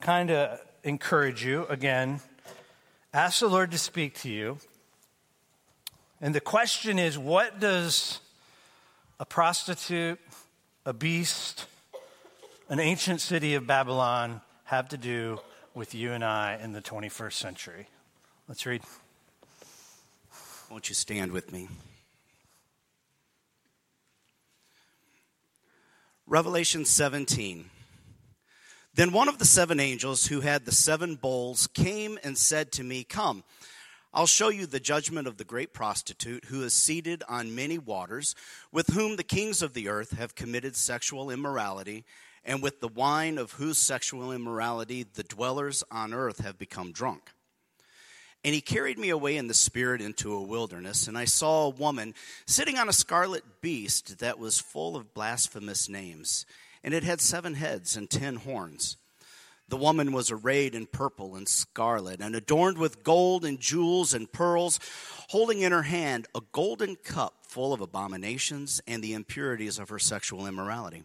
kind 0.00 0.30
of 0.30 0.60
encourage 0.82 1.44
you 1.44 1.66
again. 1.66 2.20
Ask 3.12 3.40
the 3.40 3.48
Lord 3.48 3.70
to 3.72 3.78
speak 3.78 4.14
to 4.20 4.30
you. 4.30 4.58
And 6.20 6.34
the 6.34 6.40
question 6.40 6.98
is 6.98 7.18
what 7.18 7.60
does 7.60 8.20
a 9.18 9.24
prostitute, 9.24 10.18
a 10.84 10.92
beast, 10.92 11.66
an 12.68 12.80
ancient 12.80 13.20
city 13.20 13.54
of 13.54 13.66
Babylon 13.66 14.40
have 14.64 14.88
to 14.90 14.96
do 14.96 15.40
with 15.74 15.94
you 15.94 16.12
and 16.12 16.24
I 16.24 16.58
in 16.62 16.72
the 16.72 16.82
21st 16.82 17.32
century? 17.32 17.88
Let's 18.48 18.66
read. 18.66 18.82
Won't 20.70 20.88
you 20.88 20.94
stand 20.94 21.32
with 21.32 21.52
me? 21.52 21.68
Revelation 26.30 26.84
17. 26.84 27.70
Then 28.94 29.10
one 29.10 29.28
of 29.28 29.38
the 29.38 29.44
seven 29.44 29.80
angels 29.80 30.28
who 30.28 30.42
had 30.42 30.64
the 30.64 30.70
seven 30.70 31.16
bowls 31.16 31.66
came 31.66 32.20
and 32.22 32.38
said 32.38 32.70
to 32.70 32.84
me, 32.84 33.02
Come, 33.02 33.42
I'll 34.14 34.28
show 34.28 34.48
you 34.48 34.66
the 34.66 34.78
judgment 34.78 35.26
of 35.26 35.38
the 35.38 35.44
great 35.44 35.74
prostitute 35.74 36.44
who 36.44 36.62
is 36.62 36.72
seated 36.72 37.24
on 37.28 37.56
many 37.56 37.78
waters, 37.78 38.36
with 38.70 38.90
whom 38.90 39.16
the 39.16 39.24
kings 39.24 39.60
of 39.60 39.74
the 39.74 39.88
earth 39.88 40.12
have 40.12 40.36
committed 40.36 40.76
sexual 40.76 41.32
immorality 41.32 42.04
and 42.44 42.62
with 42.62 42.78
the 42.78 42.86
wine 42.86 43.36
of 43.36 43.54
whose 43.54 43.78
sexual 43.78 44.30
immorality 44.30 45.02
the 45.02 45.24
dwellers 45.24 45.82
on 45.90 46.14
earth 46.14 46.38
have 46.38 46.56
become 46.56 46.92
drunk. 46.92 47.32
And 48.44 48.54
he 48.54 48.60
carried 48.60 48.98
me 48.98 49.10
away 49.10 49.36
in 49.36 49.48
the 49.48 49.54
spirit 49.54 50.00
into 50.00 50.32
a 50.32 50.42
wilderness, 50.42 51.06
and 51.06 51.18
I 51.18 51.26
saw 51.26 51.66
a 51.66 51.70
woman 51.70 52.14
sitting 52.46 52.78
on 52.78 52.88
a 52.88 52.92
scarlet 52.92 53.44
beast 53.60 54.18
that 54.18 54.38
was 54.38 54.58
full 54.58 54.96
of 54.96 55.12
blasphemous 55.12 55.88
names, 55.88 56.46
and 56.82 56.94
it 56.94 57.02
had 57.02 57.20
seven 57.20 57.54
heads 57.54 57.96
and 57.96 58.08
ten 58.08 58.36
horns. 58.36 58.96
The 59.68 59.76
woman 59.76 60.12
was 60.12 60.30
arrayed 60.30 60.74
in 60.74 60.86
purple 60.86 61.36
and 61.36 61.46
scarlet, 61.46 62.20
and 62.20 62.34
adorned 62.34 62.78
with 62.78 63.04
gold 63.04 63.44
and 63.44 63.60
jewels 63.60 64.14
and 64.14 64.32
pearls, 64.32 64.80
holding 65.28 65.60
in 65.60 65.72
her 65.72 65.82
hand 65.82 66.26
a 66.34 66.40
golden 66.52 66.96
cup 66.96 67.34
full 67.46 67.72
of 67.72 67.80
abominations 67.80 68.80
and 68.86 69.02
the 69.02 69.12
impurities 69.12 69.78
of 69.78 69.90
her 69.90 69.98
sexual 69.98 70.46
immorality 70.46 71.04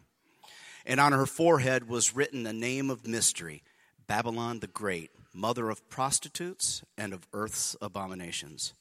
and 0.86 1.00
on 1.00 1.12
her 1.12 1.26
forehead 1.26 1.90
was 1.90 2.16
written 2.16 2.46
a 2.46 2.54
name 2.54 2.90
of 2.90 3.08
mystery 3.08 3.64
Babylon 4.08 4.60
the 4.60 4.68
Great, 4.68 5.10
mother 5.36 5.70
of 5.70 5.88
prostitutes 5.90 6.84
and 6.98 7.14
of 7.14 7.28
earth's 7.34 7.76
abominations. 7.82 8.74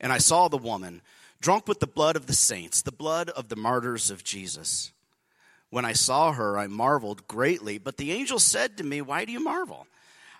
And 0.00 0.12
I 0.12 0.18
saw 0.18 0.48
the 0.48 0.56
woman, 0.58 1.02
drunk 1.40 1.68
with 1.68 1.80
the 1.80 1.86
blood 1.86 2.16
of 2.16 2.26
the 2.26 2.32
saints, 2.32 2.82
the 2.82 2.92
blood 2.92 3.30
of 3.30 3.48
the 3.48 3.56
martyrs 3.56 4.10
of 4.10 4.24
Jesus. 4.24 4.92
When 5.70 5.84
I 5.84 5.92
saw 5.92 6.32
her, 6.32 6.58
I 6.58 6.66
marveled 6.66 7.28
greatly, 7.28 7.78
but 7.78 7.96
the 7.96 8.12
angel 8.12 8.38
said 8.38 8.76
to 8.78 8.84
me, 8.84 9.00
Why 9.02 9.24
do 9.24 9.32
you 9.32 9.40
marvel? 9.40 9.86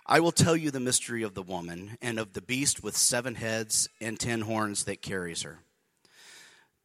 I 0.05 0.21
will 0.21 0.31
tell 0.31 0.55
you 0.55 0.71
the 0.71 0.79
mystery 0.79 1.21
of 1.21 1.35
the 1.35 1.43
woman 1.43 1.97
and 2.01 2.17
of 2.17 2.33
the 2.33 2.41
beast 2.41 2.83
with 2.83 2.97
seven 2.97 3.35
heads 3.35 3.87
and 4.01 4.19
ten 4.19 4.41
horns 4.41 4.85
that 4.85 5.03
carries 5.03 5.43
her. 5.43 5.59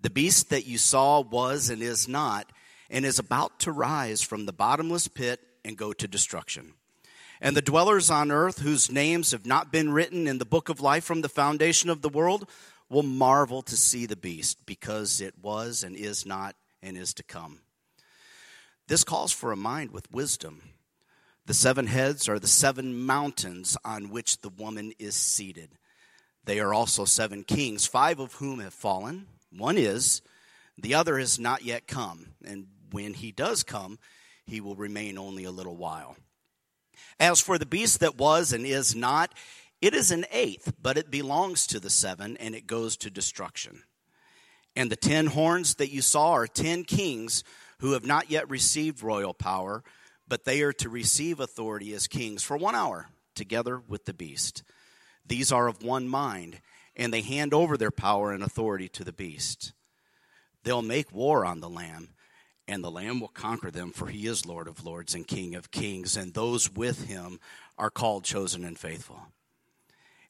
The 0.03 0.11
beast 0.11 0.51
that 0.51 0.67
you 0.67 0.77
saw 0.77 1.23
was 1.23 1.71
and 1.71 1.81
is 1.81 2.07
not 2.07 2.53
and 2.91 3.07
is 3.07 3.19
about 3.19 3.61
to 3.61 3.73
rise 3.73 4.21
from 4.21 4.45
the 4.45 4.53
bottomless 4.53 5.09
pit 5.09 5.41
and 5.65 5.79
go 5.79 5.95
to 5.95 6.07
destruction. 6.07 6.75
And 7.41 7.57
the 7.57 7.63
dwellers 7.63 8.11
on 8.11 8.31
earth, 8.31 8.61
whose 8.61 8.91
names 8.91 9.33
have 9.33 9.47
not 9.47 9.73
been 9.73 9.93
written 9.93 10.27
in 10.27 10.39
the 10.39 10.45
book 10.45 10.69
of 10.69 10.81
life 10.81 11.05
from 11.05 11.21
the 11.21 11.29
foundation 11.29 11.91
of 11.91 12.01
the 12.03 12.09
world, 12.09 12.49
will 12.89 13.03
marvel 13.03 13.63
to 13.63 13.77
see 13.77 14.07
the 14.07 14.17
beast, 14.17 14.65
because 14.67 15.21
it 15.21 15.35
was 15.43 15.83
and 15.83 15.97
is 15.97 16.25
not 16.25 16.55
and 16.83 16.97
is 16.97 17.15
to 17.15 17.23
come. 17.23 17.61
This 18.87 19.05
calls 19.05 19.33
for 19.33 19.51
a 19.51 19.57
mind 19.57 19.91
with 19.91 20.13
wisdom. 20.13 20.63
The 21.47 21.55
seven 21.55 21.87
heads 21.87 22.29
are 22.29 22.39
the 22.39 22.47
seven 22.47 23.05
mountains 23.05 23.77
on 23.85 24.11
which 24.11 24.41
the 24.41 24.49
woman 24.49 24.93
is 24.99 25.15
seated. 25.15 25.71
They 26.45 26.61
are 26.61 26.75
also 26.75 27.05
seven 27.05 27.43
kings, 27.43 27.87
five 27.87 28.19
of 28.19 28.35
whom 28.35 28.61
have 28.61 28.75
fallen. 28.75 29.27
One 29.51 29.79
is, 29.79 30.23
the 30.77 30.95
other 30.95 31.19
has 31.19 31.39
not 31.39 31.65
yet 31.65 31.87
come, 31.87 32.35
and 32.45 32.67
when 32.91 33.15
he 33.15 33.33
does 33.33 33.63
come, 33.63 33.99
he 34.45 34.61
will 34.61 34.77
remain 34.77 35.17
only 35.17 35.45
a 35.45 35.51
little 35.51 35.77
while. 35.77 36.17
As 37.19 37.41
for 37.41 37.59
the 37.59 37.67
beast 37.67 38.01
that 38.01 38.17
was 38.17 38.53
and 38.53 38.65
is 38.65 38.95
not, 38.95 39.35
it 39.81 39.95
is 39.95 40.11
an 40.11 40.25
eighth, 40.31 40.73
but 40.81 40.97
it 40.97 41.11
belongs 41.11 41.67
to 41.69 41.81
the 41.81 41.91
seven, 41.91 42.37
and 42.39 42.55
it 42.55 42.67
goes 42.67 42.97
to 42.99 43.11
destruction. 43.11 43.83
And 44.77 44.91
the 44.91 44.97
ten 44.97 45.27
horns 45.27 45.75
that 45.77 45.93
you 45.93 46.03
saw 46.03 46.33
are 46.33 46.47
ten 46.47 46.85
kings 46.85 47.45
who 47.79 47.93
have 47.93 48.07
not 48.07 48.31
yet 48.31 48.49
received 48.49 49.03
royal 49.03 49.35
power, 49.35 49.85
but 50.27 50.45
they 50.45 50.63
are 50.63 50.73
to 50.73 50.89
receive 50.89 51.39
authority 51.39 51.93
as 51.93 52.07
kings 52.07 52.43
for 52.43 52.57
one 52.57 52.75
hour, 52.75 53.09
together 53.35 53.79
with 53.79 54.05
the 54.07 54.15
beast. 54.15 54.63
These 55.27 55.53
are 55.53 55.69
of 55.69 55.83
one 55.83 56.09
mind, 56.09 56.61
and 56.97 57.13
they 57.13 57.21
hand 57.21 57.53
over 57.53 57.77
their 57.77 57.91
power 57.91 58.33
and 58.33 58.43
authority 58.43 58.89
to 58.91 59.05
the 59.05 59.13
beast. 59.13 59.73
They'll 60.63 60.83
make 60.83 61.13
war 61.13 61.45
on 61.45 61.61
the 61.61 61.69
Lamb, 61.69 62.15
and 62.67 62.83
the 62.83 62.91
Lamb 62.91 63.21
will 63.21 63.29
conquer 63.29 63.71
them, 63.71 63.93
for 63.93 64.07
he 64.07 64.27
is 64.27 64.47
Lord 64.47 64.69
of 64.69 64.85
lords 64.85 65.15
and 65.15 65.27
King 65.27 65.55
of 65.55 65.71
kings, 65.71 66.17
and 66.17 66.33
those 66.33 66.73
with 66.73 67.07
him 67.07 67.39
are 67.79 67.91
called 67.91 68.25
chosen 68.25 68.65
and 68.65 68.79
faithful. 68.79 69.21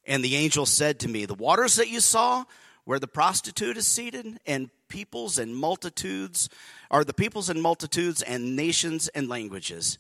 And 0.06 0.22
the 0.22 0.36
angel 0.36 0.66
said 0.66 0.98
to 1.00 1.08
me, 1.08 1.24
The 1.24 1.34
waters 1.34 1.76
that 1.76 1.88
you 1.88 2.00
saw, 2.00 2.44
where 2.84 2.98
the 2.98 3.08
prostitute 3.08 3.76
is 3.76 3.86
seated, 3.86 4.38
and 4.46 4.70
peoples 4.88 5.38
and 5.38 5.56
multitudes 5.56 6.48
are 6.90 7.04
the 7.04 7.14
peoples 7.14 7.48
and 7.48 7.62
multitudes 7.62 8.22
and 8.22 8.56
nations 8.56 9.08
and 9.08 9.28
languages. 9.28 9.98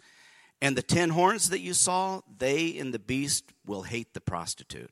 And 0.60 0.76
the 0.76 0.82
ten 0.82 1.10
horns 1.10 1.50
that 1.50 1.60
you 1.60 1.74
saw, 1.74 2.20
they 2.38 2.78
and 2.78 2.92
the 2.92 2.98
beast 2.98 3.52
will 3.66 3.82
hate 3.82 4.12
the 4.14 4.20
prostitute. 4.20 4.90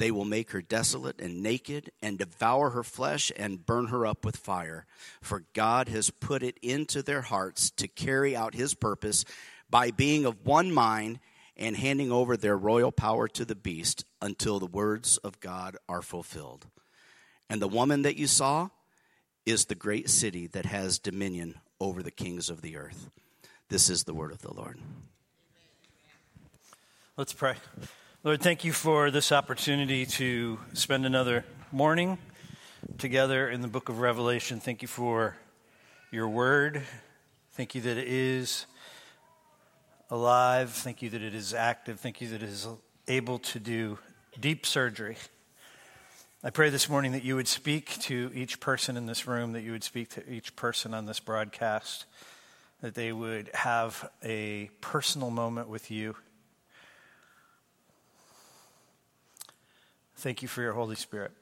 They 0.00 0.10
will 0.10 0.24
make 0.24 0.52
her 0.52 0.62
desolate 0.62 1.20
and 1.20 1.42
naked 1.42 1.92
and 2.00 2.16
devour 2.16 2.70
her 2.70 2.82
flesh 2.82 3.30
and 3.36 3.66
burn 3.66 3.88
her 3.88 4.06
up 4.06 4.24
with 4.24 4.34
fire. 4.34 4.86
For 5.20 5.44
God 5.52 5.90
has 5.90 6.08
put 6.08 6.42
it 6.42 6.56
into 6.62 7.02
their 7.02 7.20
hearts 7.20 7.68
to 7.72 7.86
carry 7.86 8.34
out 8.34 8.54
his 8.54 8.72
purpose 8.72 9.26
by 9.68 9.90
being 9.90 10.24
of 10.24 10.46
one 10.46 10.72
mind 10.72 11.18
and 11.54 11.76
handing 11.76 12.10
over 12.10 12.38
their 12.38 12.56
royal 12.56 12.90
power 12.90 13.28
to 13.28 13.44
the 13.44 13.54
beast 13.54 14.06
until 14.22 14.58
the 14.58 14.64
words 14.64 15.18
of 15.18 15.38
God 15.38 15.76
are 15.86 16.00
fulfilled. 16.00 16.66
And 17.50 17.60
the 17.60 17.68
woman 17.68 18.00
that 18.00 18.16
you 18.16 18.26
saw 18.26 18.70
is 19.44 19.66
the 19.66 19.74
great 19.74 20.08
city 20.08 20.46
that 20.46 20.64
has 20.64 20.98
dominion 20.98 21.56
over 21.78 22.02
the 22.02 22.10
kings 22.10 22.48
of 22.48 22.62
the 22.62 22.78
earth. 22.78 23.10
This 23.68 23.90
is 23.90 24.04
the 24.04 24.14
word 24.14 24.32
of 24.32 24.40
the 24.40 24.54
Lord. 24.54 24.78
Let's 27.18 27.34
pray. 27.34 27.56
Lord, 28.22 28.42
thank 28.42 28.64
you 28.64 28.74
for 28.74 29.10
this 29.10 29.32
opportunity 29.32 30.04
to 30.04 30.58
spend 30.74 31.06
another 31.06 31.42
morning 31.72 32.18
together 32.98 33.48
in 33.48 33.62
the 33.62 33.66
book 33.66 33.88
of 33.88 34.00
Revelation. 34.00 34.60
Thank 34.60 34.82
you 34.82 34.88
for 34.88 35.38
your 36.10 36.28
word. 36.28 36.82
Thank 37.52 37.74
you 37.74 37.80
that 37.80 37.96
it 37.96 38.06
is 38.06 38.66
alive. 40.10 40.68
Thank 40.68 41.00
you 41.00 41.08
that 41.08 41.22
it 41.22 41.34
is 41.34 41.54
active. 41.54 41.98
Thank 41.98 42.20
you 42.20 42.28
that 42.28 42.42
it 42.42 42.48
is 42.50 42.68
able 43.08 43.38
to 43.38 43.58
do 43.58 43.98
deep 44.38 44.66
surgery. 44.66 45.16
I 46.44 46.50
pray 46.50 46.68
this 46.68 46.90
morning 46.90 47.12
that 47.12 47.24
you 47.24 47.36
would 47.36 47.48
speak 47.48 47.98
to 48.00 48.30
each 48.34 48.60
person 48.60 48.98
in 48.98 49.06
this 49.06 49.26
room, 49.26 49.52
that 49.52 49.62
you 49.62 49.72
would 49.72 49.82
speak 49.82 50.10
to 50.10 50.30
each 50.30 50.54
person 50.56 50.92
on 50.92 51.06
this 51.06 51.20
broadcast 51.20 52.04
that 52.82 52.94
they 52.94 53.12
would 53.12 53.48
have 53.54 54.10
a 54.22 54.68
personal 54.82 55.30
moment 55.30 55.70
with 55.70 55.90
you. 55.90 56.16
Thank 60.20 60.42
you 60.42 60.48
for 60.48 60.60
your 60.60 60.74
Holy 60.74 60.96
Spirit. 60.96 61.32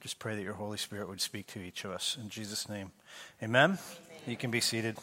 Just 0.00 0.18
pray 0.18 0.34
that 0.34 0.42
your 0.42 0.54
Holy 0.54 0.78
Spirit 0.78 1.06
would 1.06 1.20
speak 1.20 1.48
to 1.48 1.58
each 1.58 1.84
of 1.84 1.90
us. 1.90 2.16
In 2.18 2.30
Jesus' 2.30 2.66
name, 2.66 2.92
amen. 3.42 3.72
amen. 3.72 3.78
You 4.26 4.38
can 4.38 4.50
be 4.50 4.62
seated. 4.62 4.96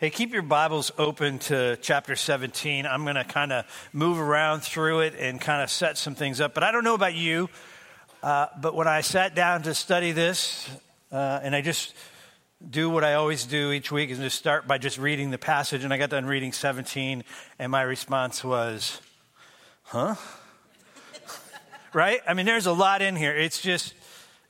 Hey, 0.00 0.10
keep 0.10 0.32
your 0.32 0.42
Bibles 0.42 0.90
open 0.98 1.38
to 1.40 1.76
chapter 1.76 2.16
17. 2.16 2.86
I'm 2.86 3.04
going 3.04 3.14
to 3.14 3.22
kind 3.22 3.52
of 3.52 3.64
move 3.92 4.18
around 4.18 4.64
through 4.64 5.02
it 5.02 5.14
and 5.16 5.40
kind 5.40 5.62
of 5.62 5.70
set 5.70 5.96
some 5.96 6.16
things 6.16 6.40
up. 6.40 6.54
But 6.54 6.64
I 6.64 6.72
don't 6.72 6.82
know 6.82 6.94
about 6.94 7.14
you, 7.14 7.48
uh, 8.20 8.48
but 8.60 8.74
when 8.74 8.88
I 8.88 9.00
sat 9.00 9.36
down 9.36 9.62
to 9.62 9.74
study 9.74 10.10
this, 10.10 10.68
uh, 11.12 11.38
and 11.40 11.54
I 11.54 11.60
just 11.60 11.94
do 12.68 12.90
what 12.90 13.04
I 13.04 13.14
always 13.14 13.44
do 13.44 13.70
each 13.70 13.92
week 13.92 14.10
is 14.10 14.18
just 14.18 14.36
start 14.36 14.66
by 14.66 14.78
just 14.78 14.98
reading 14.98 15.30
the 15.30 15.38
passage. 15.38 15.84
And 15.84 15.94
I 15.94 15.98
got 15.98 16.10
done 16.10 16.26
reading 16.26 16.50
17, 16.50 17.22
and 17.60 17.70
my 17.70 17.82
response 17.82 18.42
was, 18.42 19.00
huh? 19.84 20.14
right? 21.92 22.20
I 22.26 22.34
mean, 22.34 22.46
there's 22.46 22.66
a 22.66 22.72
lot 22.72 23.02
in 23.02 23.16
here. 23.16 23.36
It's 23.36 23.60
just, 23.60 23.94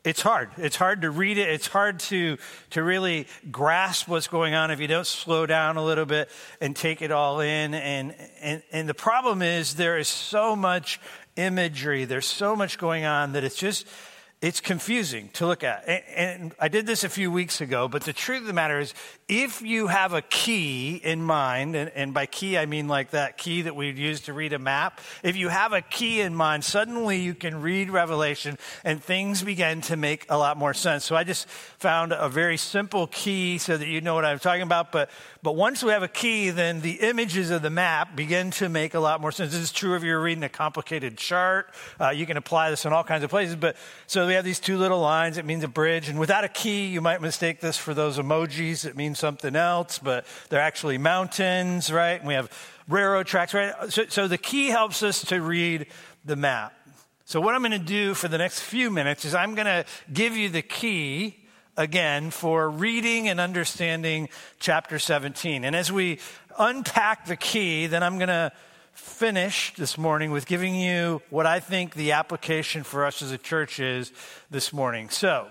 it's 0.05 0.21
hard. 0.21 0.51
It's 0.57 0.77
hard 0.77 1.03
to 1.03 1.11
read 1.11 1.39
it. 1.39 1.49
It's 1.49 1.69
hard 1.69 2.01
to, 2.01 2.37
to 2.71 2.83
really 2.83 3.29
grasp 3.51 4.09
what's 4.09 4.27
going 4.27 4.55
on 4.55 4.71
if 4.71 4.81
you 4.81 4.89
don't 4.89 5.07
slow 5.07 5.47
down 5.47 5.77
a 5.77 5.85
little 5.85 6.07
bit 6.07 6.29
and 6.61 6.75
take 6.75 7.03
it 7.03 7.13
all 7.13 7.41
in. 7.41 7.75
And, 7.75 8.15
and, 8.41 8.63
and 8.73 8.89
the 8.89 8.95
problem 8.95 9.43
is 9.43 9.75
there 9.75 9.99
is 9.99 10.09
so 10.09 10.57
much 10.57 11.01
imagery. 11.37 12.05
There's 12.05 12.27
so 12.27 12.57
much 12.57 12.79
going 12.79 13.05
on 13.05 13.33
that 13.33 13.45
it's 13.45 13.57
just, 13.57 13.87
it's 14.43 14.61
confusing 14.61 15.29
to 15.35 15.47
look 15.47 15.63
at. 15.63 15.85
And, 15.87 16.03
and, 16.17 16.55
I 16.59 16.67
did 16.67 16.85
this 16.85 17.05
a 17.05 17.09
few 17.09 17.31
weeks 17.31 17.61
ago, 17.61 17.87
but 17.87 18.03
the 18.03 18.13
truth 18.13 18.41
of 18.41 18.49
the 18.49 18.53
matter 18.53 18.81
is, 18.81 18.93
if 19.29 19.63
you 19.63 19.87
have 19.87 20.15
a 20.15 20.21
key 20.21 20.97
in 20.97 21.23
mind, 21.23 21.77
and, 21.77 21.91
and, 21.95 22.13
by 22.13 22.27
key 22.27 22.59
I 22.59 22.67
mean 22.67 22.89
like 22.89 23.11
that 23.11 23.39
key 23.39 23.63
that 23.63 23.77
we'd 23.77 23.97
use 23.97 24.23
to 24.23 24.33
read 24.33 24.53
a 24.53 24.59
map, 24.59 25.01
if 25.23 25.37
you 25.37 25.49
have 25.49 25.73
a 25.73 25.81
key 25.81 26.21
in 26.21 26.35
mind, 26.35 26.65
suddenly 26.65 27.21
you 27.21 27.35
can 27.35 27.63
read 27.63 27.89
Revelation 27.89 28.59
and 28.83 29.03
things 29.03 29.43
begin 29.43 29.81
to 29.83 29.97
make 29.97 30.27
a 30.29 30.37
lot 30.37 30.57
more 30.57 30.75
sense. 30.75 31.05
So 31.05 31.15
I 31.15 31.23
just 31.23 31.49
found 31.49 32.13
a 32.13 32.29
very 32.29 32.57
simple 32.57 33.07
key 33.07 33.59
so 33.59 33.77
that 33.77 33.87
you 33.87 34.01
know 34.01 34.17
what 34.17 34.25
I'm 34.25 34.41
talking 34.41 34.63
about. 34.63 34.91
But, 34.91 35.09
but 35.45 35.55
once 35.55 35.85
we 35.85 35.93
have 35.93 36.03
a 36.03 36.09
key, 36.09 36.51
then 36.51 36.81
the 36.81 36.95
images 36.95 37.51
of 37.51 37.63
the 37.63 37.71
map 37.71 38.17
begin 38.17 38.51
to 38.53 38.69
make 38.69 38.95
a 38.95 39.01
lot 39.01 39.21
more 39.21 39.31
sense. 39.31 39.53
This 39.53 39.63
is 39.63 39.73
true 39.73 39.95
if 39.95 40.03
you're 40.03 40.21
reading 40.21 40.43
a 40.43 40.49
complicated 40.49 41.17
chart. 41.17 41.73
Uh, 42.01 42.11
you 42.11 42.27
can 42.27 42.37
apply 42.37 42.71
this 42.71 42.85
in 42.85 42.93
all 42.93 43.05
kinds 43.05 43.23
of 43.23 43.31
places. 43.31 43.55
But 43.55 43.77
so 44.09 44.32
we 44.33 44.37
have 44.37 44.47
these 44.47 44.61
two 44.61 44.79
little 44.79 45.01
lines. 45.01 45.37
It 45.37 45.45
means 45.45 45.63
a 45.63 45.69
bridge. 45.69 46.09
And 46.09 46.19
without 46.19 46.43
a 46.43 46.49
key, 46.49 46.87
you 46.87 47.03
might 47.03 47.21
mistake 47.21 47.61
this 47.61 47.77
for 47.77 47.93
those 47.93 48.17
emojis. 48.17 48.87
It 48.87 48.97
means 48.97 49.19
something 49.19 49.55
else, 49.55 49.99
but 49.99 50.25
they're 50.49 50.59
actually 50.59 50.97
mountains, 50.97 51.93
right? 51.93 52.19
And 52.19 52.27
we 52.27 52.33
have 52.33 52.51
railroad 52.89 53.27
tracks, 53.27 53.53
right? 53.53 53.75
So, 53.91 54.07
so 54.09 54.29
the 54.29 54.39
key 54.39 54.69
helps 54.69 55.03
us 55.03 55.23
to 55.27 55.43
read 55.43 55.85
the 56.25 56.35
map. 56.35 56.73
So 57.27 57.43
what 57.43 57.55
I'm 57.55 57.61
going 57.61 57.73
to 57.73 57.79
do 57.79 58.15
for 58.15 58.27
the 58.27 58.39
next 58.39 58.61
few 58.61 58.91
minutes 58.91 59.27
is 59.27 59.35
I'm 59.35 59.55
going 59.55 59.67
to 59.67 59.85
give 60.11 60.35
you 60.35 60.49
the 60.49 60.63
key 60.63 61.37
again 61.77 62.31
for 62.31 62.71
reading 62.71 63.29
and 63.29 63.39
understanding 63.39 64.31
chapter 64.59 64.99
17. 64.99 65.63
And 65.63 65.77
as 65.77 65.93
we 65.93 66.21
unpack 66.59 67.27
the 67.27 67.37
key, 67.37 67.87
then 67.87 68.03
I'm 68.03 68.17
going 68.17 68.29
to 68.29 68.51
finish 68.93 69.75
this 69.77 69.97
morning 69.97 70.31
with 70.31 70.47
giving 70.47 70.75
you 70.75 71.23
what 71.31 71.47
I 71.47 71.61
think 71.61 71.95
the 71.95 72.13
application 72.13 72.83
for 72.83 73.05
us 73.05 73.23
as 73.23 73.33
a 73.33 73.39
church 73.39 73.81
is 73.81 74.13
this 74.51 74.73
morning. 74.73 75.09
So, 75.09 75.49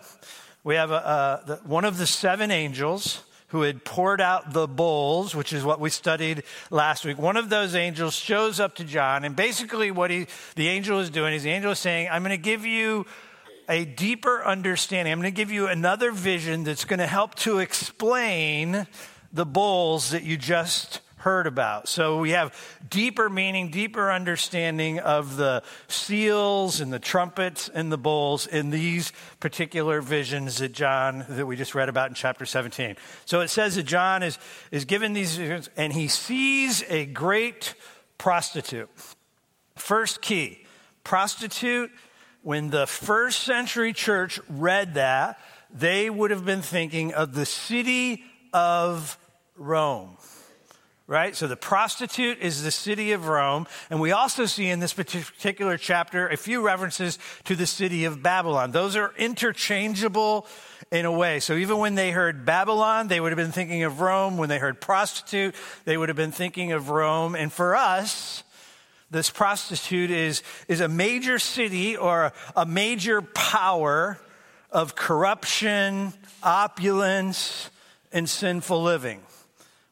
we 0.63 0.75
have 0.75 0.91
a, 0.91 0.93
a, 0.95 1.43
the, 1.48 1.55
one 1.65 1.86
of 1.86 1.98
the 1.98 2.05
seven 2.05 2.51
angels 2.51 3.24
who 3.48 3.63
had 3.63 3.83
poured 3.83 4.21
out 4.21 4.53
the 4.53 4.67
bowls, 4.67 5.36
which 5.36 5.51
is 5.51 5.63
what 5.63 5.79
we 5.79 5.89
studied 5.89 6.43
last 6.69 7.03
week. 7.03 7.17
One 7.17 7.36
of 7.36 7.50
those 7.50 7.75
angels 7.75 8.13
shows 8.13 8.60
up 8.60 8.75
to 8.75 8.83
John, 8.83 9.25
and 9.25 9.36
basically, 9.36 9.91
what 9.91 10.12
he, 10.12 10.27
the 10.55 10.69
angel 10.69 11.00
is 11.00 11.10
doing 11.10 11.33
is 11.33 11.43
the 11.43 11.50
angel 11.50 11.71
is 11.71 11.79
saying, 11.79 12.07
I'm 12.10 12.21
going 12.21 12.29
to 12.29 12.38
give 12.38 12.65
you 12.65 13.05
a 13.67 13.86
deeper 13.86 14.43
understanding. 14.43 15.12
I'm 15.12 15.19
going 15.19 15.33
to 15.33 15.36
give 15.36 15.51
you 15.51 15.67
another 15.67 16.12
vision 16.12 16.63
that's 16.63 16.86
going 16.86 17.00
to 17.00 17.07
help 17.07 17.36
to 17.36 17.60
explain 17.60 18.88
the 19.33 19.45
bowls 19.45 20.12
that 20.12 20.24
you 20.24 20.38
just 20.38 21.01
heard 21.22 21.48
about. 21.48 21.88
So 21.88 22.20
we 22.20 22.32
have 22.32 22.54
deeper 22.90 23.30
meaning, 23.30 23.70
deeper 23.70 24.12
understanding 24.12 25.00
of 25.00 25.38
the 25.38 25.63
seals 25.88 26.82
and 26.82 26.92
the 26.92 27.00
trumpets 27.00 27.70
and 27.70 27.92
the 27.92 27.98
bowls 27.98 28.48
in 28.48 28.70
these 28.72 29.13
particular 29.40 30.01
visions 30.01 30.58
that 30.58 30.74
John, 30.74 31.25
that 31.30 31.46
we 31.46 31.56
just 31.56 31.75
read 31.75 31.90
about 31.90 32.10
in 32.10 32.16
chapter 32.16 32.46
17. 32.46 32.96
So 33.25 33.42
it 33.42 33.50
says 33.50 33.75
that 33.75 33.84
John 33.84 34.24
is, 34.24 34.38
is 34.72 34.86
given 34.86 35.13
these 35.13 35.36
visions 35.36 35.70
and 35.78 35.94
he 35.94 36.08
sees 36.08 36.84
a 36.90 37.06
great 37.06 37.75
prostitute. 38.18 38.90
First 39.75 40.22
key 40.22 40.66
prostitute, 41.04 41.92
when 42.44 42.70
the 42.70 42.88
first 42.88 43.42
century 43.42 43.94
church 43.94 44.40
read 44.50 44.96
that, 44.96 45.40
they 45.74 46.10
would 46.10 46.32
have 46.32 46.46
been 46.46 46.62
thinking 46.62 47.13
of 47.13 47.34
the 47.34 47.46
city 47.46 48.24
of 48.54 49.18
Rome 49.56 50.18
right? 51.12 51.36
So 51.36 51.46
the 51.46 51.58
prostitute 51.58 52.39
is 52.39 52.63
the 52.63 52.72
city 52.72 53.12
of 53.12 53.27
Rome. 53.27 53.68
And 53.89 54.00
we 54.00 54.13
also 54.13 54.46
see 54.46 54.70
in 54.70 54.80
this 54.80 54.94
particular 54.94 55.77
chapter 55.77 56.30
a 56.30 56.38
few 56.38 56.62
references 56.62 57.20
to 57.44 57.56
the 57.58 57.68
city 57.68 58.06
of 58.06 58.24
Babylon. 58.24 58.72
Those 58.72 58.96
are 58.96 59.13
interchangeable 59.18 60.48
in 60.89 61.03
a 61.03 61.12
way. 61.12 61.41
So 61.41 61.56
even 61.56 61.80
when 61.80 61.96
they 61.96 62.12
heard 62.12 62.46
Babylon, 62.46 63.10
they 63.10 63.20
would 63.20 63.34
have 63.34 63.38
been 63.38 63.51
thinking 63.51 63.84
of 63.84 64.00
Rome. 64.00 64.38
When 64.38 64.48
they 64.48 64.58
heard 64.58 64.80
prostitute, 64.80 65.53
they 65.84 65.98
would 65.98 66.08
have 66.08 66.15
been 66.15 66.32
thinking 66.32 66.72
of 66.72 66.89
Rome. 66.89 67.36
And 67.36 67.51
for 67.51 67.75
us, 67.75 68.44
this 69.10 69.30
prostitute 69.30 70.12
is, 70.12 70.44
is 70.70 70.80
a 70.80 70.88
major 70.88 71.39
city 71.39 71.98
or 71.98 72.32
a 72.56 72.65
major 72.65 73.22
power 73.22 74.18
of 74.72 74.96
corruption, 74.96 76.13
opulence, 76.41 77.70
and 78.13 78.30
sinful 78.30 78.82
living. 78.82 79.20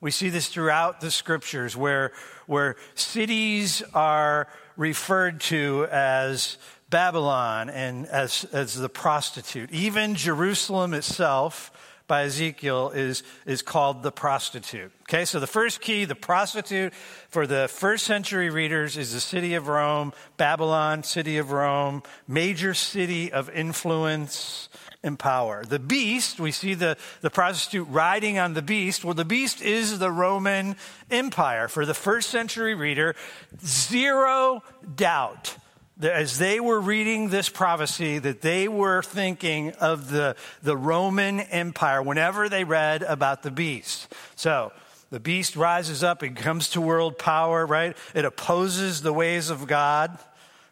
We 0.01 0.11
see 0.11 0.29
this 0.29 0.47
throughout 0.47 1.01
the 1.01 1.11
scriptures 1.11 1.75
where, 1.75 2.13
where 2.47 2.77
cities 2.95 3.83
are 3.93 4.47
referred 4.77 5.41
to 5.41 5.87
as 5.91 6.57
Babylon 6.89 7.69
and 7.69 8.07
as, 8.07 8.45
as 8.53 8.75
the 8.75 8.89
prostitute. 8.89 9.71
Even 9.71 10.15
Jerusalem 10.15 10.93
itself 10.93 11.71
by 12.07 12.23
Ezekiel 12.23 12.89
is, 12.89 13.23
is 13.45 13.61
called 13.61 14.01
the 14.01 14.11
prostitute. 14.11 14.91
Okay, 15.03 15.25
so 15.25 15.39
the 15.39 15.47
first 15.47 15.79
key, 15.79 16.05
the 16.05 16.15
prostitute 16.15 16.93
for 17.29 17.45
the 17.45 17.67
first 17.69 18.05
century 18.05 18.49
readers 18.49 18.97
is 18.97 19.13
the 19.13 19.19
city 19.19 19.53
of 19.53 19.67
Rome, 19.67 20.11
Babylon, 20.35 21.03
city 21.03 21.37
of 21.37 21.51
Rome, 21.51 22.01
major 22.27 22.73
city 22.73 23.31
of 23.31 23.49
influence, 23.51 24.69
and 25.03 25.17
power. 25.17 25.63
The 25.63 25.79
beast, 25.79 26.39
we 26.39 26.51
see 26.51 26.73
the, 26.73 26.97
the 27.21 27.29
prostitute 27.29 27.87
riding 27.89 28.37
on 28.37 28.53
the 28.53 28.61
beast. 28.61 29.05
Well, 29.05 29.13
the 29.13 29.25
beast 29.25 29.61
is 29.61 29.99
the 29.99 30.11
Roman 30.11 30.75
Empire. 31.09 31.67
For 31.67 31.85
the 31.85 31.93
first 31.93 32.29
century 32.29 32.75
reader, 32.75 33.15
zero 33.63 34.63
doubt 34.95 35.55
as 36.01 36.37
they 36.37 36.59
were 36.59 36.79
reading 36.79 37.29
this 37.29 37.49
prophecy, 37.49 38.19
that 38.19 38.41
they 38.41 38.67
were 38.67 39.03
thinking 39.03 39.71
of 39.73 40.09
the, 40.09 40.35
the 40.63 40.77
Roman 40.77 41.41
Empire 41.41 42.01
whenever 42.01 42.47
they 42.47 42.63
read 42.63 43.03
about 43.03 43.43
the 43.43 43.51
beast. 43.51 44.07
So, 44.35 44.71
the 45.11 45.19
beast 45.19 45.55
rises 45.55 46.03
up, 46.03 46.21
it 46.21 46.35
comes 46.35 46.69
to 46.69 46.81
world 46.81 47.17
power, 47.17 47.65
right? 47.65 47.97
It 48.13 48.25
opposes 48.25 49.01
the 49.01 49.11
ways 49.11 49.49
of 49.49 49.65
God 49.65 50.17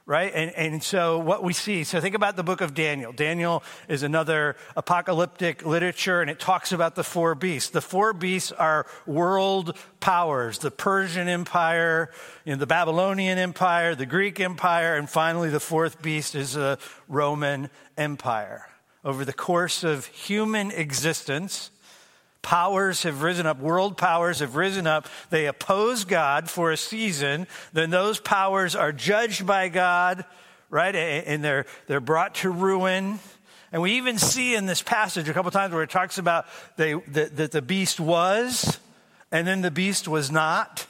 right? 0.08 0.32
And, 0.34 0.52
and 0.52 0.82
so 0.82 1.20
what 1.20 1.44
we 1.44 1.52
see, 1.52 1.84
so 1.84 2.00
think 2.00 2.16
about 2.16 2.38
the 2.38 2.44
book 2.44 2.62
of 2.62 2.74
Daniel. 2.74 3.12
Daniel 3.12 3.62
is 3.90 4.04
another 4.04 4.56
apocalyptic 4.78 5.66
literature, 5.66 6.22
and 6.22 6.32
it 6.32 6.40
talks 6.40 6.72
about 6.72 6.96
the 6.96 7.04
four 7.04 7.36
beasts. 7.36 7.70
The 7.70 7.82
four 7.82 8.14
beasts 8.14 8.54
are 8.54 8.88
world 9.06 9.78
powers 10.00 10.60
the 10.60 10.72
Persian 10.72 11.28
Empire, 11.28 12.10
you 12.46 12.54
know, 12.54 12.58
the 12.58 12.66
Babylonian 12.66 13.38
Empire, 13.38 13.96
the 13.96 14.06
Greek 14.06 14.40
Empire, 14.40 14.96
and 14.96 15.10
finally 15.10 15.50
the 15.50 15.60
fourth 15.60 16.02
beast 16.02 16.36
is 16.36 16.54
the 16.54 16.80
Roman 17.10 17.70
Empire. 17.98 18.66
Over 19.04 19.26
the 19.26 19.34
course 19.34 19.84
of 19.84 20.06
human 20.06 20.72
existence, 20.72 21.70
powers 22.48 23.04
have 23.04 23.24
risen 23.24 23.46
up, 23.46 23.60
world 23.60 23.98
powers 23.98 24.39
have 24.39 24.56
risen 24.56 24.88
up. 24.88 25.06
They 25.32 25.48
oppose 25.48 26.06
God 26.06 26.50
for 26.50 26.72
a 26.72 26.77
season. 26.77 27.46
Then 27.74 27.89
those 27.89 28.22
powers 28.22 28.74
are 28.74 28.94
judged 28.94 29.46
by 29.46 29.68
God, 29.68 30.24
right? 30.70 30.96
And 30.96 31.44
they're, 31.44 31.66
they're 31.88 32.00
brought 32.00 32.36
to 32.36 32.50
ruin. 32.50 33.20
And 33.74 33.82
we 33.82 33.98
even 33.98 34.18
see 34.18 34.56
in 34.56 34.66
this 34.66 34.82
passage 34.82 35.27
a 35.27 35.34
couple 35.34 35.51
times 35.51 35.74
where 35.74 35.84
it 35.84 35.89
talks 35.89 36.20
about 36.20 36.46
they, 36.77 36.94
that, 36.94 37.36
that 37.36 37.51
the 37.51 37.62
beast 37.62 38.00
was, 38.00 38.80
and 39.30 39.46
then 39.46 39.60
the 39.60 39.70
beast 39.70 40.08
was 40.08 40.32
not, 40.32 40.88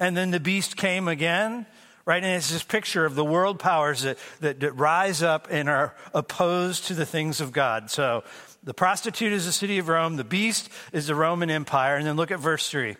and 0.00 0.16
then 0.16 0.32
the 0.32 0.40
beast 0.40 0.76
came 0.76 1.06
again 1.06 1.64
right? 2.08 2.24
And 2.24 2.32
it's 2.32 2.50
this 2.50 2.62
picture 2.62 3.04
of 3.04 3.14
the 3.16 3.24
world 3.24 3.58
powers 3.58 4.00
that, 4.00 4.16
that, 4.40 4.60
that, 4.60 4.72
rise 4.72 5.22
up 5.22 5.46
and 5.50 5.68
are 5.68 5.94
opposed 6.14 6.86
to 6.86 6.94
the 6.94 7.04
things 7.04 7.38
of 7.42 7.52
God. 7.52 7.90
So 7.90 8.24
the 8.62 8.72
prostitute 8.72 9.30
is 9.30 9.44
the 9.44 9.52
city 9.52 9.76
of 9.76 9.88
Rome, 9.88 10.16
the 10.16 10.24
beast 10.24 10.70
is 10.94 11.06
the 11.06 11.14
Roman 11.14 11.50
Empire. 11.50 11.96
And 11.96 12.06
then 12.06 12.16
look 12.16 12.30
at 12.30 12.40
verse 12.40 12.70
3. 12.70 12.96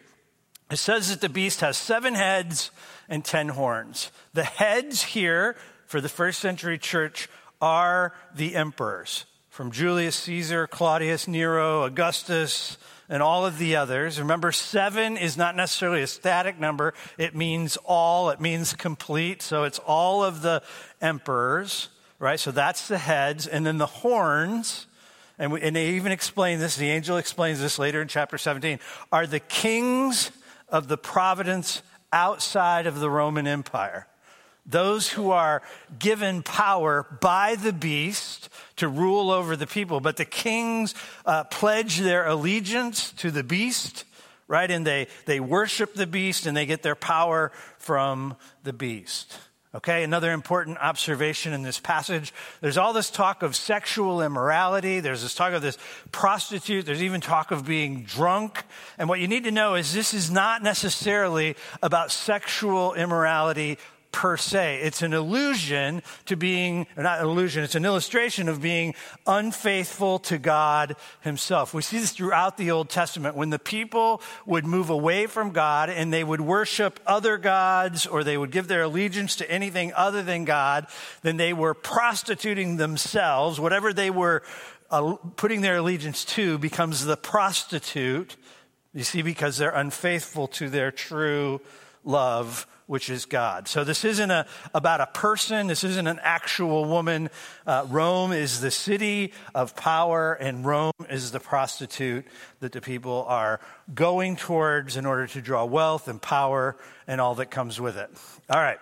It 0.71 0.77
says 0.77 1.09
that 1.09 1.23
the 1.23 1.31
beast 1.31 1.63
has 1.63 1.79
seven 1.79 2.15
heads 2.15 2.71
and 3.09 3.25
ten 3.25 3.49
horns. 3.49 4.11
The 4.35 4.45
heads 4.45 5.03
here 5.03 5.57
for 5.87 6.03
the 6.03 6.11
first 6.11 6.41
century 6.41 6.77
church 6.77 7.31
are 7.63 8.13
the 8.35 8.57
emperors 8.57 9.25
from 9.49 9.71
Julius 9.71 10.17
Caesar, 10.17 10.67
Claudius 10.67 11.27
Nero, 11.27 11.85
Augustus, 11.85 12.77
and 13.09 13.23
all 13.23 13.47
of 13.47 13.59
the 13.59 13.77
others. 13.77 14.19
Remember, 14.19 14.53
seven 14.53 15.17
is 15.17 15.37
not 15.37 15.57
necessarily 15.57 16.03
a 16.03 16.07
static 16.07 16.59
number, 16.59 16.95
it 17.17 17.35
means 17.35 17.77
all, 17.85 18.31
it 18.31 18.41
means 18.41 18.75
complete. 18.75 19.43
So 19.43 19.65
it's 19.65 19.79
all 19.79 20.25
of 20.25 20.43
the 20.43 20.63
emperors, 21.01 21.89
right? 22.19 22.39
So 22.39 22.51
that's 22.51 22.89
the 22.89 22.99
heads. 22.99 23.47
And 23.47 23.65
then 23.67 23.79
the 23.79 23.87
horns 23.87 24.87
and, 25.39 25.53
we, 25.53 25.61
and 25.63 25.77
they 25.77 25.91
even 25.91 26.13
explain 26.13 26.59
this, 26.59 26.77
the 26.77 26.91
angel 26.91 27.17
explains 27.17 27.61
this 27.61 27.79
later 27.79 28.03
in 28.03 28.09
chapter 28.09 28.37
17, 28.37 28.81
are 29.13 29.27
the 29.27 29.41
kings 29.41 30.33
of 30.69 30.89
the 30.89 30.99
providence 30.99 31.83
outside 32.13 32.87
of 32.87 33.01
the 33.01 33.09
Roman 33.09 33.47
Empire. 33.47 34.09
Those 34.69 35.09
who 35.09 35.31
are 35.31 35.63
given 35.99 36.43
power 36.43 37.07
by 37.21 37.55
the 37.55 37.73
beast 37.73 38.51
to 38.77 38.87
rule 38.87 39.31
over 39.31 39.57
the 39.57 39.67
people. 39.67 40.01
But 40.01 40.19
the 40.19 40.27
kings 40.27 40.95
uh, 41.25 41.45
pledge 41.45 41.99
their 41.99 42.27
allegiance 42.27 43.13
to 43.13 43.31
the 43.31 43.43
beast, 43.43 44.05
right? 44.47 44.71
And 44.71 44.87
they, 44.87 45.09
they 45.25 45.41
worship 45.41 45.95
the 45.95 46.07
beast 46.07 46.45
and 46.47 46.55
they 46.55 46.67
get 46.67 46.83
their 46.83 46.95
power 46.95 47.51
from 47.79 48.37
the 48.63 48.75
beast. 48.75 49.39
Okay, 49.75 50.03
another 50.03 50.33
important 50.33 50.79
observation 50.79 51.53
in 51.53 51.63
this 51.63 51.79
passage. 51.79 52.33
There's 52.63 52.79
all 52.79 52.95
this 52.95 53.11
talk 53.11 53.43
of 53.43 53.55
sexual 53.55 54.23
immorality. 54.23 55.01
There's 55.01 55.23
this 55.23 55.35
talk 55.35 55.53
of 55.53 55.61
this 55.61 55.77
prostitute. 56.11 56.87
There's 56.87 57.03
even 57.03 57.21
talk 57.21 57.51
of 57.51 57.67
being 57.67 58.05
drunk. 58.05 58.65
And 58.97 59.11
what 59.11 59.21
you 59.21 59.29
need 59.29 59.45
to 59.45 59.51
know 59.51 59.75
is 59.75 59.93
this 59.93 60.15
is 60.15 60.31
not 60.31 60.63
necessarily 60.63 61.55
about 61.83 62.11
sexual 62.11 62.95
immorality 62.95 63.77
per 64.13 64.37
se. 64.37 64.81
It's 64.83 65.03
an 65.03 65.13
illusion 65.13 66.03
to 66.27 66.37
being, 66.37 66.87
not 66.97 67.21
an 67.21 67.27
illusion, 67.27 67.63
it's 67.63 67.75
an 67.75 67.85
illustration 67.85 68.49
of 68.49 68.61
being 68.61 68.95
unfaithful 69.27 70.19
to 70.21 70.39
God 70.39 70.97
Himself. 71.21 71.75
We 71.75 71.83
see 71.83 71.99
this 71.99 72.13
throughout 72.13 72.57
the 72.57 72.71
Old 72.71 72.89
Testament. 72.89 73.37
When 73.37 73.51
the 73.51 73.59
people 73.59 74.23
would 74.47 74.65
move 74.65 74.91
away 74.91 75.27
from 75.27 75.51
God 75.51 75.91
and 75.91 76.13
they 76.13 76.25
would 76.25 76.41
worship 76.41 77.01
other 77.07 77.37
gods 77.37 78.07
or 78.07 78.25
they 78.25 78.39
would 78.39 78.51
give 78.51 78.69
their 78.69 78.83
allegiance 78.83 79.37
to 79.37 79.51
anything 79.51 79.93
other 79.95 80.23
than 80.23 80.45
God, 80.45 80.87
then 81.23 81.37
they 81.37 81.53
were 81.53 81.75
prostituting 81.75 82.77
themselves. 82.77 83.61
Whatever 83.61 83.93
they 83.93 84.11
were 84.11 84.43
uh, 84.91 85.17
putting 85.37 85.61
their 85.61 85.77
allegiance 85.77 86.25
to 86.25 86.59
becomes 86.59 87.05
the 87.05 87.17
prostitute. 87.17 88.37
You 88.95 89.05
see, 89.05 89.23
because 89.23 89.59
they're 89.59 89.71
unfaithful 89.71 90.49
to 90.49 90.71
their 90.71 90.91
true 90.91 91.61
love 92.05 92.67
which 92.89 93.11
is 93.11 93.27
God. 93.27 93.69
So 93.69 93.85
this 93.85 94.05
isn't 94.05 94.31
a, 94.31 94.47
about 94.75 95.01
a 95.01 95.07
person. 95.07 95.67
This 95.67 95.85
isn't 95.85 96.07
an 96.07 96.19
actual 96.23 96.87
woman. 96.87 97.29
Uh, 97.67 97.87
Rome 97.89 98.33
is 98.33 98.61
the 98.61 98.71
city 98.71 99.35
of 99.55 99.77
power, 99.77 100.33
and 100.33 100.65
Rome 100.65 100.93
is 101.09 101.31
the 101.31 101.39
prostitute 101.39 102.25
that 102.61 102.73
the 102.73 102.81
people 102.81 103.27
are 103.29 103.61
going 103.95 104.37
towards 104.37 104.97
in 104.97 105.05
order 105.05 105.27
to 105.29 105.41
draw 105.43 105.67
wealth 105.67 106.09
and 106.09 106.21
power 106.21 106.77
and 107.07 107.21
all 107.21 107.35
that 107.37 107.51
comes 107.51 107.79
with 107.79 107.99
it. 107.99 108.11
All 108.49 108.59
right. 108.59 108.79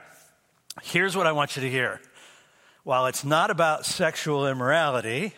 Here's 0.83 1.17
what 1.17 1.27
I 1.27 1.33
want 1.33 1.57
you 1.57 1.63
to 1.63 1.71
hear. 1.71 2.01
While 2.85 3.07
it's 3.07 3.25
not 3.25 3.51
about 3.51 3.87
sexual 3.87 4.47
immorality 4.47 5.35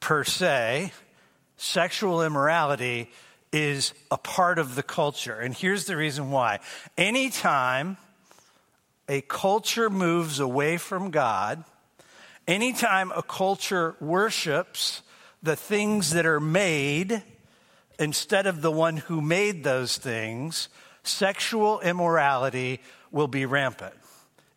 per 0.00 0.22
se, 0.22 0.92
sexual 1.56 2.22
immorality 2.22 3.08
is 3.52 3.94
a 4.10 4.18
part 4.18 4.58
of 4.58 4.74
the 4.74 4.82
culture. 4.82 5.38
And 5.38 5.54
here's 5.54 5.84
the 5.84 5.96
reason 5.96 6.30
why. 6.30 6.60
Anytime 6.98 7.96
a 9.08 9.20
culture 9.22 9.90
moves 9.90 10.40
away 10.40 10.76
from 10.76 11.10
God, 11.10 11.64
anytime 12.46 13.12
a 13.12 13.22
culture 13.22 13.96
worships 14.00 15.02
the 15.42 15.56
things 15.56 16.10
that 16.10 16.26
are 16.26 16.40
made 16.40 17.22
instead 17.98 18.46
of 18.46 18.62
the 18.62 18.70
one 18.70 18.96
who 18.96 19.20
made 19.20 19.64
those 19.64 19.96
things, 19.96 20.68
sexual 21.02 21.80
immorality 21.80 22.80
will 23.10 23.28
be 23.28 23.44
rampant. 23.44 23.94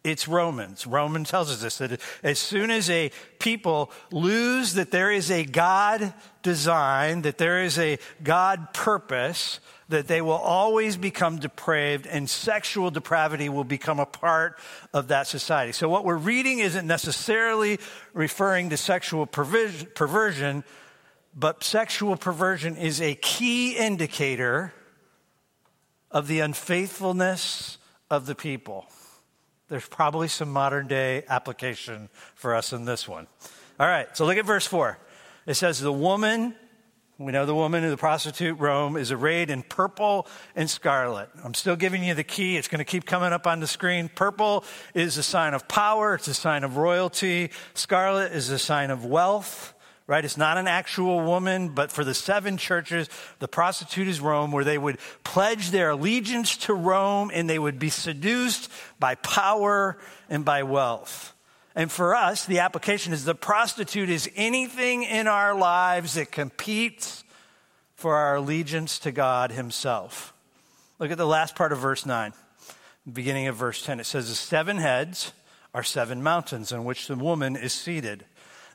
It's 0.06 0.28
Romans. 0.28 0.86
Romans 0.86 1.32
tells 1.32 1.50
us 1.50 1.62
this 1.62 1.80
that 1.80 2.00
as 2.22 2.38
soon 2.38 2.70
as 2.70 2.92
a 2.92 3.10
people 3.40 3.92
lose 4.12 4.76
that 4.76 4.92
there 4.92 5.12
is 5.12 5.32
a 5.32 5.44
God 5.44 6.14
design, 6.44 7.24
that 7.24 7.40
there 7.40 7.64
is 7.64 7.80
a 7.80 7.98
God 8.24 8.72
purpose, 8.72 9.60
that 9.90 10.08
they 10.08 10.22
will 10.22 10.34
always 10.34 10.96
become 10.96 11.40
depraved 11.40 12.06
and 12.06 12.30
sexual 12.30 12.92
depravity 12.92 13.50
will 13.50 13.64
become 13.64 14.00
a 14.00 14.06
part 14.06 14.60
of 14.94 15.08
that 15.08 15.26
society. 15.26 15.72
So, 15.72 15.90
what 15.90 16.06
we're 16.06 16.18
reading 16.18 16.60
isn't 16.60 16.86
necessarily 16.86 17.80
referring 18.14 18.70
to 18.70 18.78
sexual 18.78 19.26
perversion, 19.26 20.64
but 21.36 21.64
sexual 21.64 22.16
perversion 22.16 22.78
is 22.78 23.02
a 23.02 23.16
key 23.16 23.76
indicator 23.76 24.72
of 26.12 26.28
the 26.28 26.42
unfaithfulness 26.42 27.80
of 28.12 28.28
the 28.28 28.36
people. 28.36 28.86
There's 29.68 29.88
probably 29.88 30.28
some 30.28 30.52
modern 30.52 30.88
day 30.88 31.24
application 31.28 32.10
for 32.36 32.56
us 32.56 32.74
in 32.74 32.86
this 32.86 33.08
one. 33.08 33.28
All 33.80 33.88
right, 33.88 34.08
so 34.16 34.26
look 34.26 34.38
at 34.38 34.46
verse 34.46 34.68
4. 34.68 34.98
It 35.48 35.56
says, 35.56 35.80
The 35.80 35.92
woman 35.92 36.56
we 37.18 37.32
know 37.32 37.46
the 37.46 37.56
woman, 37.56 37.90
the 37.90 37.96
prostitute 37.96 38.60
Rome, 38.60 38.98
is 38.98 39.10
arrayed 39.10 39.50
in 39.50 39.64
purple 39.64 40.28
and 40.54 40.70
scarlet. 40.70 41.30
I'm 41.46 41.54
still 41.54 41.78
giving 41.78 42.04
you 42.04 42.14
the 42.14 42.26
key. 42.26 42.58
It's 42.58 42.68
going 42.68 42.80
to 42.80 42.86
keep 42.86 43.06
coming 43.06 43.32
up 43.32 43.48
on 43.48 43.62
the 43.62 43.68
screen. 43.68 44.10
Purple 44.14 44.66
is 44.94 45.18
a 45.18 45.24
sign 45.24 45.54
of 45.54 45.66
power, 45.70 46.16
it's 46.16 46.28
a 46.28 46.34
sign 46.34 46.66
of 46.66 46.76
royalty. 46.76 47.52
Scarlet 47.74 48.34
is 48.34 48.50
a 48.50 48.60
sign 48.60 48.92
of 48.92 49.06
wealth, 49.06 49.74
right? 50.08 50.24
It's 50.24 50.38
not 50.38 50.58
an 50.58 50.68
actual 50.68 51.22
woman, 51.22 51.70
but 51.70 51.92
for 51.92 52.04
the 52.04 52.14
seven 52.14 52.58
churches, 52.58 53.10
the 53.40 53.48
prostitute 53.48 54.08
is 54.08 54.22
Rome, 54.22 54.52
where 54.52 54.64
they 54.64 54.78
would 54.78 55.00
pledge 55.24 55.72
their 55.72 55.92
allegiance 55.92 56.58
to 56.58 56.74
Rome 56.74 57.32
and 57.34 57.50
they 57.50 57.60
would 57.60 57.80
be 57.80 57.90
seduced 57.90 58.72
by 59.00 59.16
power 59.16 59.98
and 60.30 60.46
by 60.46 60.64
wealth. 60.64 61.34
And 61.76 61.92
for 61.92 62.16
us, 62.16 62.46
the 62.46 62.60
application 62.60 63.12
is 63.12 63.26
the 63.26 63.36
prostitute 63.36 64.10
is 64.10 64.30
anything 64.36 65.04
in 65.04 65.28
our 65.28 65.54
lives 65.56 66.14
that 66.14 66.32
competes 66.32 67.24
for 67.96 68.16
our 68.16 68.36
allegiance 68.36 69.00
to 69.00 69.12
God 69.12 69.52
Himself. 69.52 70.34
Look 71.00 71.12
at 71.12 71.18
the 71.18 71.28
last 71.28 71.56
part 71.56 71.74
of 71.74 71.80
verse 71.80 72.06
9, 72.06 72.32
beginning 73.12 73.48
of 73.48 73.58
verse 73.58 73.84
10. 73.84 74.00
It 74.00 74.06
says, 74.06 74.30
The 74.30 74.36
seven 74.36 74.78
heads 74.78 75.34
are 75.74 75.84
seven 75.84 76.24
mountains 76.24 76.72
on 76.72 76.86
which 76.86 77.08
the 77.08 77.16
woman 77.16 77.58
is 77.58 77.74
seated. 77.74 78.24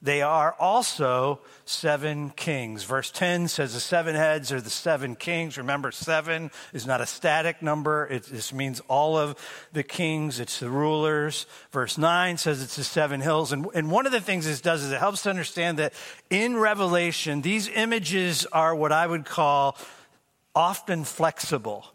They 0.02 0.22
are 0.22 0.54
also 0.58 1.40
seven 1.66 2.30
kings. 2.30 2.84
Verse 2.84 3.10
10 3.10 3.48
says 3.48 3.74
the 3.74 3.80
seven 3.80 4.14
heads 4.14 4.50
are 4.50 4.60
the 4.60 4.70
seven 4.70 5.14
kings. 5.14 5.58
Remember, 5.58 5.92
seven 5.92 6.50
is 6.72 6.86
not 6.86 7.02
a 7.02 7.06
static 7.06 7.60
number. 7.60 8.06
It 8.06 8.24
just 8.24 8.54
means 8.54 8.80
all 8.88 9.18
of 9.18 9.36
the 9.74 9.82
kings. 9.82 10.40
It's 10.40 10.58
the 10.58 10.70
rulers. 10.70 11.44
Verse 11.70 11.98
9 11.98 12.38
says 12.38 12.62
it's 12.62 12.76
the 12.76 12.84
seven 12.84 13.20
hills. 13.20 13.52
And, 13.52 13.66
and 13.74 13.90
one 13.90 14.06
of 14.06 14.12
the 14.12 14.22
things 14.22 14.46
this 14.46 14.62
does 14.62 14.82
is 14.82 14.90
it 14.90 14.98
helps 14.98 15.22
to 15.24 15.30
understand 15.30 15.78
that 15.78 15.92
in 16.30 16.56
Revelation, 16.56 17.42
these 17.42 17.68
images 17.68 18.46
are 18.46 18.74
what 18.74 18.92
I 18.92 19.06
would 19.06 19.26
call 19.26 19.76
often 20.54 21.04
flexible 21.04 21.86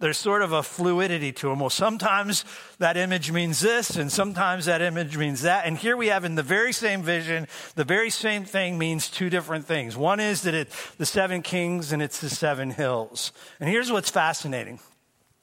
there's 0.00 0.18
sort 0.18 0.42
of 0.42 0.52
a 0.52 0.62
fluidity 0.62 1.32
to 1.32 1.48
them. 1.48 1.60
Well, 1.60 1.70
sometimes 1.70 2.44
that 2.78 2.96
image 2.96 3.30
means 3.30 3.60
this, 3.60 3.96
and 3.96 4.10
sometimes 4.10 4.66
that 4.66 4.82
image 4.82 5.16
means 5.16 5.42
that. 5.42 5.66
And 5.66 5.78
here 5.78 5.96
we 5.96 6.08
have 6.08 6.24
in 6.24 6.34
the 6.34 6.42
very 6.42 6.72
same 6.72 7.02
vision, 7.02 7.46
the 7.74 7.84
very 7.84 8.10
same 8.10 8.44
thing 8.44 8.78
means 8.78 9.08
two 9.08 9.30
different 9.30 9.66
things. 9.66 9.96
One 9.96 10.20
is 10.20 10.42
that 10.42 10.54
it's 10.54 10.90
the 10.96 11.06
seven 11.06 11.42
kings 11.42 11.92
and 11.92 12.02
it's 12.02 12.20
the 12.20 12.30
seven 12.30 12.70
hills. 12.70 13.32
And 13.60 13.68
here's 13.68 13.90
what's 13.90 14.10
fascinating 14.10 14.80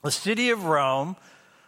the 0.04 0.12
city 0.12 0.50
of 0.50 0.66
Rome 0.66 1.16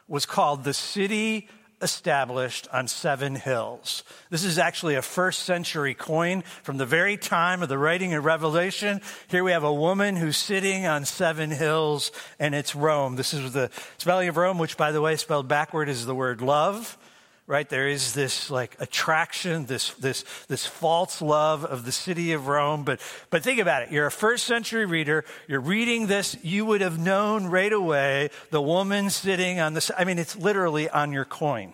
was 0.08 0.26
called 0.26 0.64
the 0.64 0.74
city 0.74 1.48
established 1.84 2.68
on 2.72 2.88
seven 2.88 3.36
hills. 3.36 4.04
This 4.30 4.44
is 4.44 4.58
actually 4.58 4.96
a 4.96 5.02
first 5.02 5.44
century 5.44 5.94
coin 5.94 6.42
from 6.64 6.78
the 6.78 6.86
very 6.86 7.18
time 7.18 7.62
of 7.62 7.70
the 7.70 7.78
writing 7.78 8.14
of 8.14 8.26
Revelation. 8.26 9.02
Here 9.28 9.44
we 9.44 9.52
have 9.52 9.64
a 9.64 9.74
woman 9.74 10.16
who's 10.16 10.38
sitting 10.38 10.86
on 10.86 11.06
seven 11.06 11.52
hills, 11.52 12.12
and 12.40 12.56
it's 12.56 12.74
Rome. 12.74 13.18
This 13.18 13.34
is 13.34 13.54
the 13.54 13.70
spelling 13.98 14.30
of 14.30 14.38
Rome, 14.38 14.58
which, 14.58 14.78
by 14.78 14.92
the 14.92 15.02
way, 15.02 15.16
spelled 15.18 15.48
backward 15.48 15.90
is 15.90 16.06
the 16.06 16.16
word 16.16 16.42
love 16.42 16.98
right? 17.46 17.68
There 17.68 17.88
is 17.88 18.14
this 18.14 18.50
like 18.50 18.76
attraction 18.80 19.66
this 19.66 19.92
this 19.96 20.24
this 20.48 20.66
false 20.66 21.22
love 21.22 21.66
of 21.66 21.86
the 21.86 21.92
city 21.92 22.34
of 22.34 22.48
rome. 22.48 22.84
But 22.84 23.02
but 23.30 23.44
think 23.44 23.60
about 23.60 23.84
it. 23.84 23.92
You're 23.92 24.06
a 24.06 24.12
first 24.12 24.46
century 24.46 24.86
reader. 24.86 25.26
You're 25.48 25.60
reading 25.60 26.08
this. 26.08 26.38
You 26.44 26.66
would 26.66 26.82
have 26.82 27.00
known 27.00 27.48
right 27.48 27.74
away 27.74 28.30
the 28.52 28.62
woman 28.62 29.10
sitting 29.10 29.60
on 29.60 29.74
the 29.74 29.96
i 29.98 30.04
mean 30.04 30.20
it's 30.20 30.36
literally 30.36 30.90
on 30.90 31.12
your 31.12 31.26
coin 31.26 31.74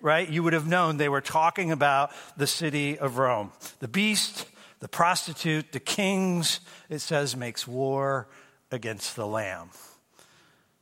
right? 0.00 0.28
You 0.28 0.44
would 0.44 0.52
have 0.52 0.68
known 0.68 0.96
they 0.96 1.08
were 1.08 1.20
talking 1.20 1.72
about 1.72 2.12
the 2.36 2.46
city 2.46 2.96
of 2.96 3.18
rome. 3.18 3.50
The 3.80 3.88
beast 3.88 4.46
the 4.80 4.88
prostitute 4.88 5.72
the 5.72 5.80
kings 5.80 6.60
it 6.88 7.00
says 7.00 7.36
makes 7.36 7.66
war 7.66 8.28
against 8.70 9.16
the 9.16 9.26
lamb. 9.26 9.70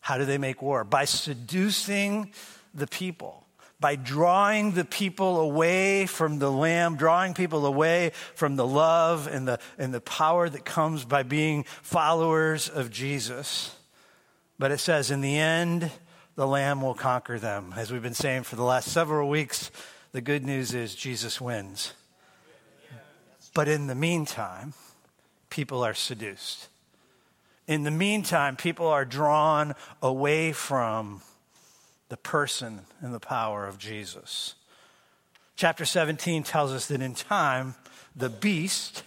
How 0.00 0.18
do 0.18 0.24
they 0.24 0.38
make 0.38 0.60
war? 0.62 0.84
By 0.84 1.06
seducing 1.06 2.32
the 2.74 2.86
people 2.86 3.45
by 3.78 3.96
drawing 3.96 4.72
the 4.72 4.84
people 4.84 5.40
away 5.40 6.06
from 6.06 6.38
the 6.38 6.50
Lamb, 6.50 6.96
drawing 6.96 7.34
people 7.34 7.66
away 7.66 8.12
from 8.34 8.56
the 8.56 8.66
love 8.66 9.26
and 9.26 9.46
the, 9.46 9.58
and 9.76 9.92
the 9.92 10.00
power 10.00 10.48
that 10.48 10.64
comes 10.64 11.04
by 11.04 11.22
being 11.22 11.64
followers 11.82 12.68
of 12.68 12.90
Jesus. 12.90 13.76
But 14.58 14.72
it 14.72 14.78
says, 14.78 15.10
in 15.10 15.20
the 15.20 15.36
end, 15.36 15.90
the 16.36 16.46
Lamb 16.46 16.80
will 16.80 16.94
conquer 16.94 17.38
them. 17.38 17.74
As 17.76 17.92
we've 17.92 18.02
been 18.02 18.14
saying 18.14 18.44
for 18.44 18.56
the 18.56 18.62
last 18.62 18.88
several 18.90 19.28
weeks, 19.28 19.70
the 20.12 20.22
good 20.22 20.44
news 20.44 20.72
is 20.72 20.94
Jesus 20.94 21.40
wins. 21.40 21.92
But 23.52 23.68
in 23.68 23.86
the 23.86 23.94
meantime, 23.94 24.72
people 25.50 25.84
are 25.84 25.94
seduced. 25.94 26.68
In 27.66 27.82
the 27.82 27.90
meantime, 27.90 28.56
people 28.56 28.86
are 28.86 29.04
drawn 29.04 29.74
away 30.00 30.52
from 30.52 31.20
the 32.08 32.16
person 32.16 32.80
and 33.00 33.12
the 33.12 33.20
power 33.20 33.66
of 33.66 33.78
Jesus. 33.78 34.54
Chapter 35.56 35.84
17 35.84 36.42
tells 36.42 36.72
us 36.72 36.86
that 36.88 37.00
in 37.00 37.14
time, 37.14 37.74
the 38.14 38.28
beast 38.28 39.02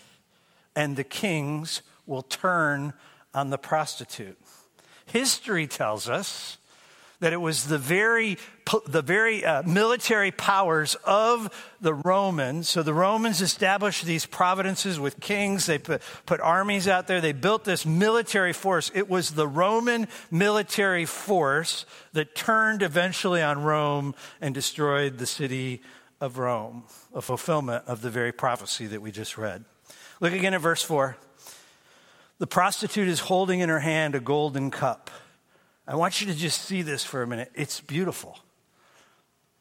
and 0.75 0.95
the 0.95 1.03
kings 1.03 1.81
will 2.05 2.23
turn 2.23 2.93
on 3.33 3.49
the 3.49 3.57
prostitute. 3.57 4.37
History 5.05 5.67
tells 5.67 6.09
us 6.09 6.57
that 7.19 7.33
it 7.33 7.41
was 7.41 7.65
the 7.65 7.77
very, 7.77 8.37
the 8.87 9.01
very 9.01 9.43
uh, 9.43 9.63
military 9.63 10.31
powers 10.31 10.95
of 11.03 11.49
the 11.81 11.93
Romans. 11.93 12.69
So 12.69 12.81
the 12.81 12.93
Romans 12.93 13.41
established 13.41 14.05
these 14.05 14.25
providences 14.25 14.99
with 14.99 15.19
kings. 15.19 15.65
They 15.65 15.79
put, 15.79 16.01
put 16.25 16.39
armies 16.39 16.87
out 16.87 17.07
there. 17.07 17.19
They 17.19 17.33
built 17.33 17.65
this 17.65 17.85
military 17.85 18.53
force. 18.53 18.89
It 18.93 19.09
was 19.09 19.31
the 19.31 19.47
Roman 19.47 20.07
military 20.31 21.05
force 21.05 21.85
that 22.13 22.35
turned 22.35 22.81
eventually 22.81 23.41
on 23.41 23.63
Rome 23.63 24.15
and 24.39 24.55
destroyed 24.55 25.17
the 25.17 25.25
city 25.25 25.81
of 26.21 26.37
Rome, 26.37 26.83
a 27.13 27.21
fulfillment 27.21 27.83
of 27.85 28.01
the 28.01 28.09
very 28.09 28.31
prophecy 28.31 28.87
that 28.87 29.01
we 29.01 29.11
just 29.11 29.37
read. 29.37 29.65
Look 30.21 30.33
again 30.33 30.53
at 30.53 30.61
verse 30.61 30.81
4. 30.81 31.17
The 32.39 32.47
prostitute 32.47 33.09
is 33.09 33.19
holding 33.19 33.59
in 33.59 33.67
her 33.67 33.79
hand 33.79 34.15
a 34.15 34.21
golden 34.21 34.71
cup 34.71 35.09
I 35.89 35.95
want 35.95 36.21
you 36.21 36.27
to 36.27 36.35
just 36.35 36.61
see 36.61 36.83
this 36.83 37.03
for 37.03 37.23
a 37.23 37.27
minute. 37.27 37.51
It's 37.55 37.81
beautiful, 37.81 38.37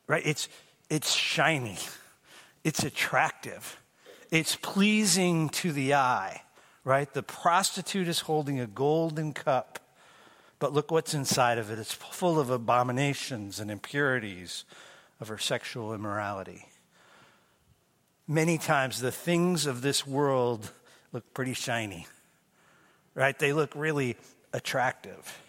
right? 0.07 0.23
It's, 0.27 0.51
it's 0.91 1.11
shiny, 1.11 1.79
it's 2.63 2.85
attractive, 2.85 3.81
it's 4.31 4.55
pleasing 4.55 5.49
to 5.49 5.73
the 5.73 5.95
eye, 5.95 6.43
right? 6.85 7.11
The 7.11 7.23
prostitute 7.23 8.09
is 8.09 8.21
holding 8.21 8.61
a 8.61 8.67
golden 8.67 9.33
cup, 9.33 9.79
but 10.59 10.75
look 10.75 10.91
what's 10.91 11.15
inside 11.15 11.57
of 11.57 11.71
it. 11.71 11.79
It's 11.79 11.95
full 11.95 12.39
of 12.39 12.51
abominations 12.51 13.59
and 13.59 13.71
impurities 13.71 14.67
of 15.21 15.29
her 15.29 15.39
sexual 15.39 15.95
immorality. 15.95 16.67
Many 18.27 18.59
times 18.59 19.01
the 19.01 19.11
things 19.11 19.65
of 19.65 19.81
this 19.81 20.07
world 20.07 20.73
look 21.11 21.33
pretty 21.33 21.55
shiny, 21.55 22.07
right? 23.15 23.39
They 23.39 23.55
look 23.55 23.73
really 23.75 24.17
attractive. 24.53 25.41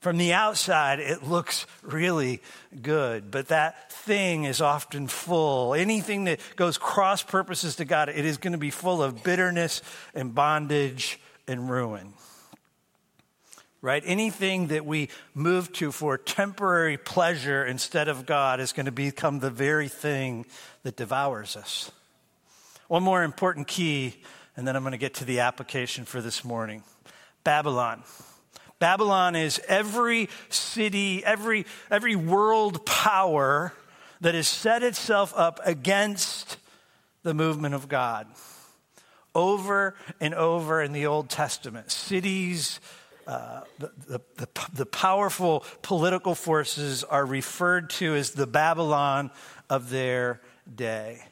From 0.00 0.16
the 0.16 0.32
outside, 0.32 0.98
it 0.98 1.24
looks 1.24 1.66
really 1.82 2.40
good, 2.80 3.30
but 3.30 3.48
that 3.48 3.92
thing 3.92 4.44
is 4.44 4.62
often 4.62 5.06
full. 5.08 5.74
Anything 5.74 6.24
that 6.24 6.40
goes 6.56 6.78
cross 6.78 7.22
purposes 7.22 7.76
to 7.76 7.84
God, 7.84 8.08
it 8.08 8.24
is 8.24 8.38
going 8.38 8.52
to 8.52 8.58
be 8.58 8.70
full 8.70 9.02
of 9.02 9.22
bitterness 9.22 9.82
and 10.14 10.34
bondage 10.34 11.20
and 11.46 11.70
ruin. 11.70 12.14
Right? 13.82 14.02
Anything 14.06 14.68
that 14.68 14.86
we 14.86 15.10
move 15.34 15.70
to 15.74 15.92
for 15.92 16.16
temporary 16.16 16.96
pleasure 16.96 17.64
instead 17.64 18.08
of 18.08 18.24
God 18.24 18.58
is 18.58 18.72
going 18.72 18.86
to 18.86 18.92
become 18.92 19.40
the 19.40 19.50
very 19.50 19.88
thing 19.88 20.46
that 20.82 20.96
devours 20.96 21.56
us. 21.56 21.90
One 22.88 23.02
more 23.02 23.22
important 23.22 23.68
key, 23.68 24.16
and 24.56 24.66
then 24.66 24.76
I'm 24.76 24.82
going 24.82 24.92
to 24.92 24.98
get 24.98 25.14
to 25.14 25.26
the 25.26 25.40
application 25.40 26.06
for 26.06 26.22
this 26.22 26.42
morning 26.42 26.84
Babylon. 27.44 28.02
Babylon 28.80 29.36
is 29.36 29.60
every 29.68 30.28
city, 30.48 31.24
every, 31.24 31.66
every 31.90 32.16
world 32.16 32.84
power 32.84 33.72
that 34.22 34.34
has 34.34 34.48
set 34.48 34.82
itself 34.82 35.32
up 35.36 35.60
against 35.64 36.56
the 37.22 37.34
movement 37.34 37.74
of 37.74 37.88
God. 37.88 38.26
Over 39.34 39.94
and 40.18 40.34
over 40.34 40.82
in 40.82 40.92
the 40.92 41.06
Old 41.06 41.28
Testament, 41.28 41.92
cities, 41.92 42.80
uh, 43.26 43.60
the, 43.78 43.92
the, 44.08 44.20
the, 44.38 44.48
the 44.72 44.86
powerful 44.86 45.64
political 45.82 46.34
forces 46.34 47.04
are 47.04 47.24
referred 47.24 47.90
to 47.90 48.16
as 48.16 48.32
the 48.32 48.46
Babylon 48.46 49.30
of 49.68 49.90
their 49.90 50.40
day. 50.74 51.22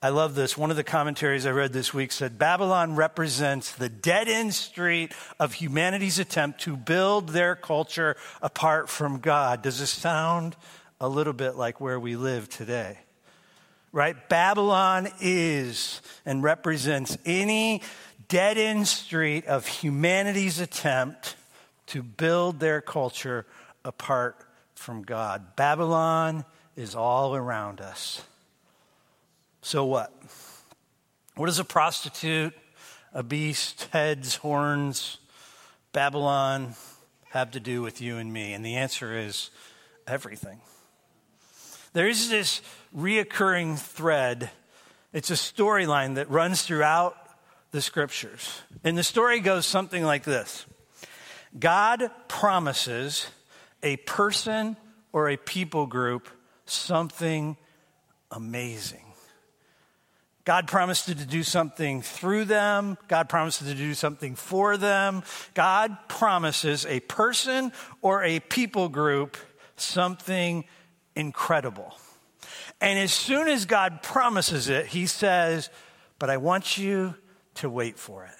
I 0.00 0.10
love 0.10 0.36
this. 0.36 0.56
One 0.56 0.70
of 0.70 0.76
the 0.76 0.84
commentaries 0.84 1.44
I 1.44 1.50
read 1.50 1.72
this 1.72 1.92
week 1.92 2.12
said 2.12 2.38
Babylon 2.38 2.94
represents 2.94 3.72
the 3.72 3.88
dead 3.88 4.28
end 4.28 4.54
street 4.54 5.12
of 5.40 5.54
humanity's 5.54 6.20
attempt 6.20 6.60
to 6.60 6.76
build 6.76 7.30
their 7.30 7.56
culture 7.56 8.16
apart 8.40 8.88
from 8.88 9.18
God. 9.18 9.60
Does 9.62 9.80
this 9.80 9.90
sound 9.90 10.54
a 11.00 11.08
little 11.08 11.32
bit 11.32 11.56
like 11.56 11.80
where 11.80 11.98
we 11.98 12.14
live 12.14 12.48
today? 12.48 12.98
Right? 13.90 14.28
Babylon 14.28 15.08
is 15.20 16.00
and 16.24 16.44
represents 16.44 17.18
any 17.26 17.82
dead 18.28 18.56
end 18.56 18.86
street 18.86 19.46
of 19.46 19.66
humanity's 19.66 20.60
attempt 20.60 21.34
to 21.86 22.04
build 22.04 22.60
their 22.60 22.80
culture 22.80 23.46
apart 23.84 24.36
from 24.76 25.02
God. 25.02 25.56
Babylon 25.56 26.44
is 26.76 26.94
all 26.94 27.34
around 27.34 27.80
us. 27.80 28.22
So 29.68 29.84
what? 29.84 30.10
What 31.36 31.44
does 31.44 31.58
a 31.58 31.64
prostitute, 31.64 32.54
a 33.12 33.22
beast, 33.22 33.86
heads, 33.92 34.36
horns, 34.36 35.18
Babylon 35.92 36.72
have 37.32 37.50
to 37.50 37.60
do 37.60 37.82
with 37.82 38.00
you 38.00 38.16
and 38.16 38.32
me? 38.32 38.54
And 38.54 38.64
the 38.64 38.76
answer 38.76 39.14
is 39.14 39.50
everything. 40.06 40.62
There 41.92 42.08
is 42.08 42.30
this 42.30 42.62
reoccurring 42.96 43.78
thread. 43.78 44.48
It's 45.12 45.28
a 45.28 45.34
storyline 45.34 46.14
that 46.14 46.30
runs 46.30 46.62
throughout 46.62 47.14
the 47.70 47.82
scriptures. 47.82 48.62
And 48.84 48.96
the 48.96 49.04
story 49.04 49.38
goes 49.40 49.66
something 49.66 50.02
like 50.02 50.24
this 50.24 50.64
God 51.58 52.10
promises 52.26 53.26
a 53.82 53.98
person 53.98 54.78
or 55.12 55.28
a 55.28 55.36
people 55.36 55.84
group 55.84 56.26
something 56.64 57.58
amazing 58.30 59.07
God 60.48 60.66
promised 60.66 61.04
to 61.04 61.14
do 61.14 61.42
something 61.42 62.00
through 62.00 62.46
them. 62.46 62.96
God 63.06 63.28
promises 63.28 63.68
to 63.68 63.74
do 63.74 63.92
something 63.92 64.34
for 64.34 64.78
them. 64.78 65.22
God 65.52 65.98
promises 66.08 66.86
a 66.86 67.00
person 67.00 67.70
or 68.00 68.24
a 68.24 68.40
people 68.40 68.88
group 68.88 69.36
something 69.76 70.64
incredible. 71.14 71.94
And 72.80 72.98
as 72.98 73.12
soon 73.12 73.46
as 73.48 73.66
God 73.66 74.02
promises 74.02 74.70
it, 74.70 74.86
he 74.86 75.04
says, 75.04 75.68
But 76.18 76.30
I 76.30 76.38
want 76.38 76.78
you 76.78 77.14
to 77.56 77.68
wait 77.68 77.98
for 77.98 78.24
it. 78.24 78.37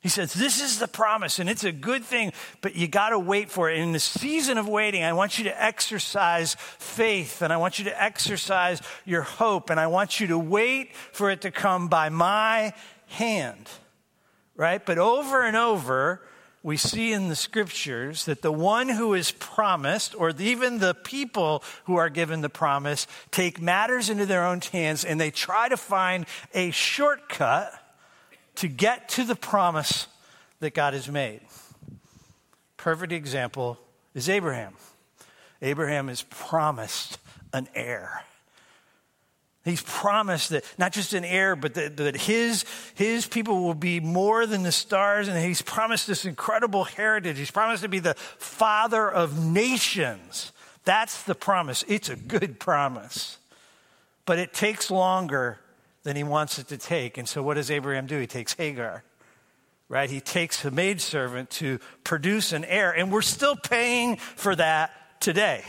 He 0.00 0.08
says, 0.08 0.32
This 0.32 0.62
is 0.62 0.78
the 0.78 0.88
promise, 0.88 1.38
and 1.38 1.50
it's 1.50 1.64
a 1.64 1.72
good 1.72 2.04
thing, 2.04 2.32
but 2.60 2.76
you 2.76 2.86
got 2.86 3.10
to 3.10 3.18
wait 3.18 3.50
for 3.50 3.70
it. 3.70 3.78
in 3.78 3.92
the 3.92 3.98
season 3.98 4.58
of 4.58 4.68
waiting, 4.68 5.02
I 5.02 5.12
want 5.12 5.38
you 5.38 5.44
to 5.44 5.62
exercise 5.62 6.54
faith, 6.54 7.42
and 7.42 7.52
I 7.52 7.56
want 7.56 7.78
you 7.78 7.86
to 7.86 8.02
exercise 8.02 8.80
your 9.04 9.22
hope, 9.22 9.70
and 9.70 9.80
I 9.80 9.88
want 9.88 10.20
you 10.20 10.28
to 10.28 10.38
wait 10.38 10.94
for 10.94 11.30
it 11.30 11.40
to 11.42 11.50
come 11.50 11.88
by 11.88 12.08
my 12.10 12.74
hand. 13.06 13.68
Right? 14.54 14.84
But 14.84 14.98
over 14.98 15.42
and 15.44 15.56
over, 15.56 16.20
we 16.62 16.76
see 16.76 17.12
in 17.12 17.28
the 17.28 17.36
scriptures 17.36 18.24
that 18.24 18.42
the 18.42 18.52
one 18.52 18.88
who 18.88 19.14
is 19.14 19.30
promised, 19.30 20.14
or 20.16 20.30
even 20.38 20.78
the 20.78 20.94
people 20.94 21.62
who 21.84 21.96
are 21.96 22.08
given 22.08 22.40
the 22.40 22.48
promise, 22.48 23.06
take 23.30 23.60
matters 23.60 24.10
into 24.10 24.26
their 24.26 24.44
own 24.44 24.60
hands 24.60 25.04
and 25.04 25.20
they 25.20 25.30
try 25.30 25.68
to 25.68 25.76
find 25.76 26.26
a 26.54 26.70
shortcut 26.72 27.72
to 28.58 28.68
get 28.68 29.08
to 29.10 29.24
the 29.24 29.36
promise 29.36 30.08
that 30.60 30.74
God 30.74 30.92
has 30.92 31.08
made. 31.08 31.40
Perfect 32.76 33.12
example 33.12 33.78
is 34.14 34.28
Abraham. 34.28 34.74
Abraham 35.62 36.08
is 36.08 36.22
promised 36.22 37.18
an 37.52 37.68
heir. 37.74 38.24
He's 39.64 39.82
promised 39.82 40.50
that 40.50 40.64
not 40.76 40.92
just 40.92 41.12
an 41.12 41.24
heir, 41.24 41.54
but 41.54 41.74
that, 41.74 41.96
that, 41.98 42.16
his, 42.16 42.64
his 42.94 43.26
people 43.26 43.62
will 43.62 43.74
be 43.74 44.00
more 44.00 44.46
than 44.46 44.64
the 44.64 44.72
stars. 44.72 45.28
And 45.28 45.38
he's 45.38 45.62
promised 45.62 46.06
this 46.06 46.24
incredible 46.24 46.84
heritage. 46.84 47.38
He's 47.38 47.50
promised 47.50 47.82
to 47.82 47.88
be 47.88 47.98
the 47.98 48.14
father 48.14 49.08
of 49.08 49.44
nations. 49.44 50.52
That's 50.84 51.22
the 51.24 51.34
promise. 51.34 51.84
It's 51.86 52.08
a 52.08 52.16
good 52.16 52.58
promise. 52.58 53.38
But 54.24 54.38
it 54.38 54.52
takes 54.52 54.90
longer 54.90 55.58
than 56.08 56.16
he 56.16 56.24
wants 56.24 56.58
it 56.58 56.68
to 56.68 56.78
take. 56.78 57.18
And 57.18 57.28
so 57.28 57.42
what 57.42 57.54
does 57.54 57.70
Abraham 57.70 58.06
do? 58.06 58.18
He 58.18 58.26
takes 58.26 58.54
Hagar, 58.54 59.04
right? 59.90 60.08
He 60.08 60.20
takes 60.20 60.64
a 60.64 60.70
maidservant 60.70 61.50
to 61.50 61.80
produce 62.02 62.54
an 62.54 62.64
heir. 62.64 62.92
And 62.92 63.12
we're 63.12 63.20
still 63.20 63.56
paying 63.56 64.16
for 64.16 64.56
that 64.56 65.20
today, 65.20 65.64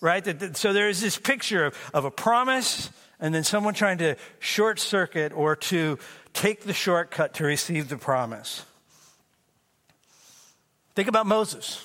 right? 0.00 0.56
So 0.56 0.72
there 0.72 0.88
is 0.88 1.00
this 1.00 1.18
picture 1.18 1.66
of, 1.66 1.90
of 1.92 2.04
a 2.04 2.10
promise 2.12 2.88
and 3.18 3.34
then 3.34 3.42
someone 3.42 3.74
trying 3.74 3.98
to 3.98 4.14
short 4.38 4.78
circuit 4.78 5.32
or 5.32 5.56
to 5.56 5.98
take 6.32 6.60
the 6.60 6.72
shortcut 6.72 7.34
to 7.34 7.44
receive 7.44 7.88
the 7.88 7.96
promise. 7.96 8.64
Think 10.94 11.08
about 11.08 11.26
Moses. 11.26 11.84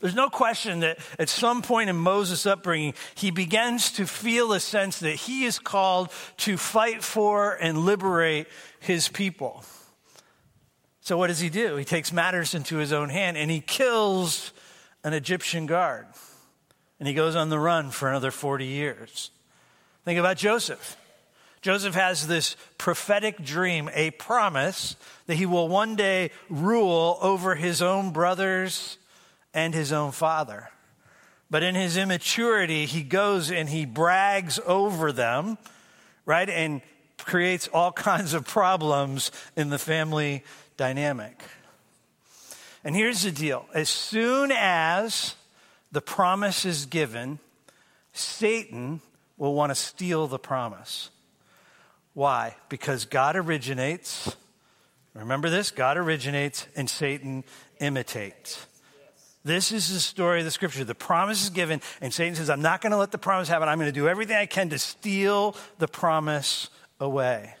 There's 0.00 0.14
no 0.14 0.30
question 0.30 0.80
that 0.80 0.98
at 1.18 1.28
some 1.28 1.60
point 1.60 1.90
in 1.90 1.96
Moses' 1.96 2.46
upbringing, 2.46 2.94
he 3.14 3.30
begins 3.30 3.92
to 3.92 4.06
feel 4.06 4.52
a 4.52 4.60
sense 4.60 4.98
that 5.00 5.14
he 5.14 5.44
is 5.44 5.58
called 5.58 6.10
to 6.38 6.56
fight 6.56 7.04
for 7.04 7.52
and 7.52 7.84
liberate 7.84 8.46
his 8.80 9.08
people. 9.08 9.62
So, 11.02 11.18
what 11.18 11.26
does 11.26 11.40
he 11.40 11.50
do? 11.50 11.76
He 11.76 11.84
takes 11.84 12.12
matters 12.12 12.54
into 12.54 12.76
his 12.76 12.92
own 12.92 13.10
hand 13.10 13.36
and 13.36 13.50
he 13.50 13.60
kills 13.60 14.52
an 15.04 15.12
Egyptian 15.12 15.66
guard. 15.66 16.06
And 16.98 17.06
he 17.06 17.14
goes 17.14 17.36
on 17.36 17.48
the 17.48 17.58
run 17.58 17.90
for 17.90 18.08
another 18.08 18.30
40 18.30 18.66
years. 18.66 19.30
Think 20.04 20.18
about 20.18 20.36
Joseph. 20.36 20.96
Joseph 21.62 21.94
has 21.94 22.26
this 22.26 22.56
prophetic 22.78 23.42
dream, 23.44 23.90
a 23.92 24.12
promise 24.12 24.96
that 25.26 25.34
he 25.34 25.44
will 25.44 25.68
one 25.68 25.94
day 25.94 26.30
rule 26.48 27.18
over 27.20 27.54
his 27.54 27.82
own 27.82 28.12
brothers 28.12 28.96
and 29.54 29.74
his 29.74 29.92
own 29.92 30.12
father. 30.12 30.70
But 31.50 31.62
in 31.62 31.74
his 31.74 31.96
immaturity, 31.96 32.86
he 32.86 33.02
goes 33.02 33.50
and 33.50 33.68
he 33.68 33.84
brags 33.84 34.60
over 34.64 35.10
them, 35.10 35.58
right? 36.24 36.48
And 36.48 36.80
creates 37.18 37.68
all 37.72 37.92
kinds 38.10 38.34
of 38.34 38.46
problems 38.46 39.30
in 39.56 39.70
the 39.70 39.78
family 39.78 40.44
dynamic. 40.76 41.42
And 42.84 42.96
here's 42.96 43.22
the 43.22 43.32
deal 43.32 43.66
as 43.74 43.88
soon 43.88 44.52
as 44.52 45.34
the 45.92 46.00
promise 46.00 46.64
is 46.64 46.86
given, 46.86 47.38
Satan 48.12 49.00
will 49.36 49.54
want 49.54 49.70
to 49.70 49.74
steal 49.74 50.26
the 50.26 50.38
promise. 50.38 51.10
Why? 52.14 52.56
Because 52.68 53.04
God 53.04 53.36
originates. 53.36 54.36
Remember 55.14 55.50
this? 55.50 55.70
God 55.70 55.96
originates 55.96 56.66
and 56.76 56.88
Satan 56.88 57.44
imitates. 57.80 58.66
This 59.42 59.72
is 59.72 59.92
the 59.92 60.00
story 60.00 60.40
of 60.40 60.44
the 60.44 60.50
scripture. 60.50 60.84
The 60.84 60.94
promise 60.94 61.42
is 61.42 61.50
given, 61.50 61.80
and 62.00 62.12
Satan 62.12 62.34
says, 62.34 62.50
I'm 62.50 62.60
not 62.60 62.82
going 62.82 62.90
to 62.90 62.98
let 62.98 63.10
the 63.10 63.18
promise 63.18 63.48
happen. 63.48 63.68
I'm 63.68 63.78
going 63.78 63.88
to 63.88 63.92
do 63.92 64.08
everything 64.08 64.36
I 64.36 64.46
can 64.46 64.68
to 64.70 64.78
steal 64.78 65.56
the 65.78 65.88
promise 65.88 66.68
away. 67.00 67.54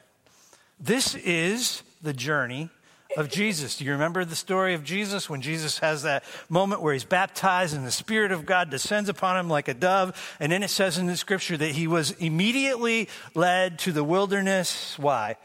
This 0.78 1.14
is 1.14 1.82
the 2.02 2.12
journey 2.12 2.68
of 3.16 3.30
Jesus. 3.30 3.78
Do 3.78 3.84
you 3.84 3.92
remember 3.92 4.24
the 4.24 4.36
story 4.36 4.74
of 4.74 4.84
Jesus 4.84 5.28
when 5.28 5.40
Jesus 5.40 5.78
has 5.78 6.02
that 6.02 6.22
moment 6.48 6.82
where 6.82 6.92
he's 6.92 7.04
baptized 7.04 7.74
and 7.74 7.86
the 7.86 7.90
Spirit 7.90 8.30
of 8.30 8.46
God 8.46 8.70
descends 8.70 9.08
upon 9.08 9.38
him 9.38 9.48
like 9.48 9.68
a 9.68 9.74
dove? 9.74 10.36
And 10.38 10.52
then 10.52 10.62
it 10.62 10.68
says 10.68 10.98
in 10.98 11.06
the 11.06 11.16
scripture 11.16 11.56
that 11.56 11.72
he 11.72 11.86
was 11.86 12.12
immediately 12.12 13.08
led 13.34 13.78
to 13.80 13.92
the 13.92 14.04
wilderness. 14.04 14.98
Why? 14.98 15.36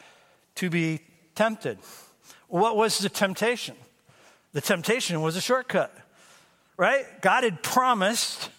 To 0.56 0.70
be 0.70 1.00
tempted. 1.34 1.80
What 2.50 2.76
was 2.76 3.00
the 3.00 3.10
temptation? 3.10 3.76
The 4.54 4.62
temptation 4.62 5.22
was 5.22 5.36
a 5.36 5.42
shortcut 5.42 5.94
right? 6.78 7.06
God 7.22 7.44
had 7.44 7.64
promised 7.64 8.50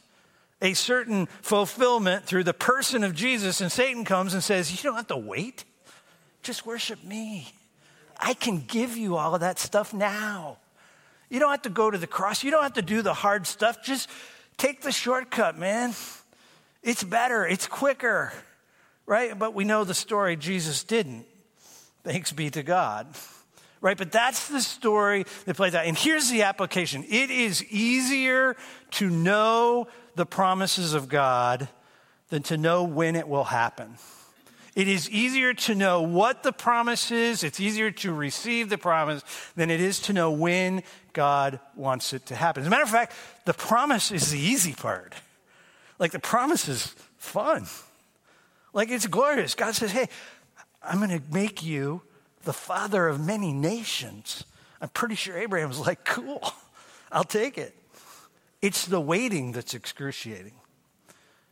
a 0.62 0.74
certain 0.74 1.26
fulfillment 1.42 2.24
through 2.24 2.44
the 2.44 2.54
person 2.54 3.04
of 3.04 3.14
Jesus, 3.14 3.60
and 3.60 3.70
Satan 3.70 4.04
comes 4.04 4.34
and 4.34 4.42
says, 4.42 4.72
You 4.72 4.88
don't 4.88 4.96
have 4.96 5.08
to 5.08 5.16
wait, 5.16 5.64
just 6.42 6.66
worship 6.66 7.02
me. 7.04 7.52
I 8.18 8.34
can 8.34 8.64
give 8.66 8.96
you 8.96 9.16
all 9.16 9.34
of 9.34 9.40
that 9.40 9.58
stuff 9.58 9.92
now. 9.92 10.56
You 11.28 11.38
don't 11.40 11.50
have 11.50 11.62
to 11.62 11.70
go 11.70 11.90
to 11.90 11.98
the 11.98 12.06
cross, 12.06 12.42
you 12.42 12.50
don't 12.50 12.62
have 12.62 12.74
to 12.74 12.82
do 12.82 13.02
the 13.02 13.14
hard 13.14 13.46
stuff. 13.46 13.82
Just 13.82 14.08
take 14.56 14.82
the 14.82 14.92
shortcut, 14.92 15.58
man. 15.58 15.94
It's 16.82 17.04
better, 17.04 17.46
it's 17.46 17.66
quicker, 17.66 18.32
right? 19.04 19.38
But 19.38 19.54
we 19.54 19.64
know 19.64 19.84
the 19.84 19.94
story 19.94 20.36
Jesus 20.36 20.84
didn't. 20.84 21.26
Thanks 22.04 22.32
be 22.32 22.50
to 22.50 22.62
God 22.62 23.08
right? 23.86 23.96
But 23.96 24.10
that's 24.10 24.48
the 24.48 24.60
story 24.60 25.26
that 25.44 25.54
plays 25.54 25.72
out. 25.76 25.86
And 25.86 25.96
here's 25.96 26.28
the 26.28 26.42
application 26.42 27.04
it 27.08 27.30
is 27.30 27.64
easier 27.66 28.56
to 28.92 29.08
know 29.08 29.86
the 30.16 30.26
promises 30.26 30.92
of 30.92 31.08
God 31.08 31.68
than 32.28 32.42
to 32.44 32.56
know 32.56 32.82
when 32.82 33.14
it 33.14 33.28
will 33.28 33.44
happen. 33.44 33.94
It 34.74 34.88
is 34.88 35.08
easier 35.08 35.54
to 35.54 35.76
know 35.76 36.02
what 36.02 36.42
the 36.42 36.52
promise 36.52 37.12
is, 37.12 37.44
it's 37.44 37.60
easier 37.60 37.92
to 37.92 38.12
receive 38.12 38.70
the 38.70 38.76
promise 38.76 39.22
than 39.54 39.70
it 39.70 39.80
is 39.80 40.00
to 40.00 40.12
know 40.12 40.32
when 40.32 40.82
God 41.12 41.60
wants 41.76 42.12
it 42.12 42.26
to 42.26 42.34
happen. 42.34 42.62
As 42.62 42.66
a 42.66 42.70
matter 42.70 42.82
of 42.82 42.90
fact, 42.90 43.14
the 43.44 43.54
promise 43.54 44.10
is 44.10 44.32
the 44.32 44.38
easy 44.40 44.72
part. 44.72 45.14
Like 46.00 46.10
the 46.10 46.18
promise 46.18 46.68
is 46.68 46.86
fun. 47.18 47.66
Like 48.72 48.90
it's 48.90 49.06
glorious. 49.06 49.54
God 49.54 49.76
says, 49.76 49.92
hey, 49.92 50.08
I'm 50.82 50.98
going 50.98 51.10
to 51.10 51.22
make 51.32 51.62
you 51.62 52.02
the 52.46 52.52
father 52.52 53.08
of 53.08 53.24
many 53.24 53.52
nations. 53.52 54.44
I'm 54.80 54.88
pretty 54.88 55.16
sure 55.16 55.36
Abraham's 55.36 55.80
like, 55.80 56.04
cool, 56.04 56.54
I'll 57.12 57.24
take 57.24 57.58
it. 57.58 57.74
It's 58.62 58.86
the 58.86 59.00
waiting 59.00 59.52
that's 59.52 59.74
excruciating, 59.74 60.54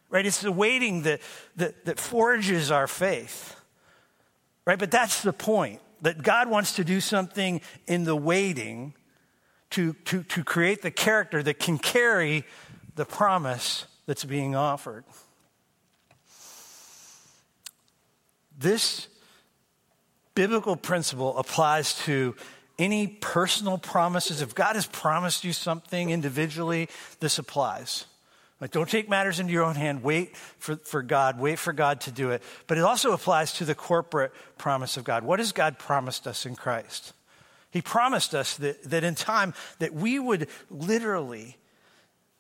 right? 0.09 0.25
It's 0.25 0.41
the 0.41 0.53
waiting 0.53 1.03
that, 1.03 1.21
that, 1.57 1.85
that 1.85 1.99
forges 1.99 2.71
our 2.71 2.87
faith, 2.87 3.57
right? 4.65 4.79
But 4.79 4.91
that's 4.91 5.23
the 5.23 5.33
point 5.33 5.81
that 6.01 6.23
God 6.23 6.49
wants 6.49 6.77
to 6.77 6.85
do 6.85 7.01
something 7.01 7.61
in 7.87 8.05
the 8.05 8.17
waiting 8.17 8.95
to, 9.71 9.95
to, 10.05 10.23
to 10.23 10.45
create 10.45 10.83
the 10.83 10.91
character 10.91 11.43
that 11.43 11.59
can 11.59 11.77
carry 11.77 12.45
the 12.95 13.05
promise 13.05 13.87
that's 14.07 14.25
being 14.25 14.55
offered. 14.55 15.05
This 18.57 19.09
biblical 20.35 20.77
principle 20.77 21.37
applies 21.39 21.95
to 22.05 22.35
any 22.79 23.07
personal 23.07 23.79
promises. 23.79 24.43
If 24.43 24.55
God 24.55 24.75
has 24.75 24.87
promised 24.87 25.45
you 25.45 25.53
something 25.53 26.11
individually, 26.11 26.89
this 27.21 27.39
applies. 27.39 28.07
Like, 28.61 28.71
don't 28.71 28.89
take 28.89 29.09
matters 29.09 29.41
into 29.41 29.53
your 29.53 29.65
own 29.65 29.75
hand. 29.75 30.03
Wait 30.03 30.37
for, 30.37 30.77
for 30.77 31.03
God. 31.03 31.39
Wait 31.39 31.59
for 31.59 31.73
God 31.73 32.01
to 32.03 32.11
do 32.11 32.31
it. 32.31 32.43
But 32.67 32.79
it 32.79 32.85
also 32.85 33.13
applies 33.13 33.53
to 33.55 33.65
the 33.65 33.75
corporate 33.75 34.33
promise 34.59 34.97
of 34.97 35.05
God. 35.05 35.25
What 35.25 35.39
has 35.39 35.53
God 35.53 35.79
promised 35.79 36.27
us 36.27 36.47
in 36.47 36.57
Christ? 36.57 37.13
He 37.71 37.83
promised 37.83 38.35
us 38.35 38.57
that, 38.59 38.83
that 38.85 39.05
in 39.05 39.17
time 39.17 39.55
that 39.81 39.93
we 39.93 40.19
would 40.19 40.49
literally 40.71 41.59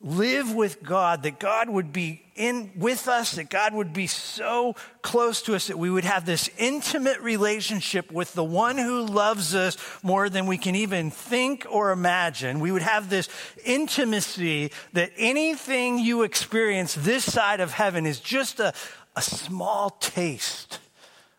live 0.04 0.54
with 0.54 0.82
God, 0.82 1.22
that 1.22 1.40
God 1.40 1.70
would 1.70 1.92
be 1.92 2.22
in 2.36 2.70
with 2.76 3.08
us, 3.08 3.32
that 3.32 3.48
God 3.48 3.72
would 3.72 3.94
be 3.94 4.06
so 4.06 4.76
close 5.02 5.40
to 5.42 5.54
us 5.54 5.68
that 5.68 5.78
we 5.78 5.88
would 5.88 6.04
have 6.04 6.26
this 6.26 6.50
intimate 6.58 7.20
relationship 7.20 8.12
with 8.12 8.34
the 8.34 8.44
one 8.44 8.76
who 8.76 9.02
loves 9.06 9.54
us 9.54 9.78
more 10.02 10.28
than 10.28 10.46
we 10.46 10.58
can 10.58 10.74
even 10.74 11.10
think 11.10 11.66
or 11.70 11.90
imagine. 11.90 12.60
We 12.60 12.70
would 12.70 12.82
have 12.82 13.08
this 13.08 13.28
intimacy 13.64 14.72
that 14.92 15.10
anything 15.16 15.98
you 15.98 16.22
experience 16.22 16.94
this 16.94 17.24
side 17.24 17.60
of 17.60 17.72
heaven 17.72 18.04
is 18.04 18.20
just 18.20 18.60
a, 18.60 18.74
a 19.16 19.22
small 19.22 19.90
taste 20.00 20.80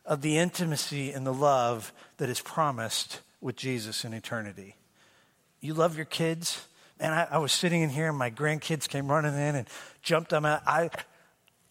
of 0.06 0.21
the 0.21 0.38
intimacy 0.38 1.12
and 1.12 1.25
the 1.25 1.34
love 1.34 1.93
that 2.17 2.30
is 2.30 2.41
promised 2.41 3.21
with 3.41 3.56
Jesus 3.56 4.04
in 4.04 4.13
eternity. 4.13 4.75
You 5.62 5.75
love 5.75 5.95
your 5.95 6.06
kids? 6.06 6.65
And 6.99 7.13
I, 7.13 7.27
I, 7.31 7.38
was 7.39 7.51
sitting 7.51 7.81
in 7.81 7.89
here, 7.89 8.10
and 8.10 8.17
my 8.17 8.31
grandkids 8.31 8.88
came 8.88 9.08
running 9.08 9.34
in 9.34 9.55
and 9.55 9.67
jumped 10.01 10.34
on 10.34 10.43
me. 10.43 10.49
I, 10.49 10.89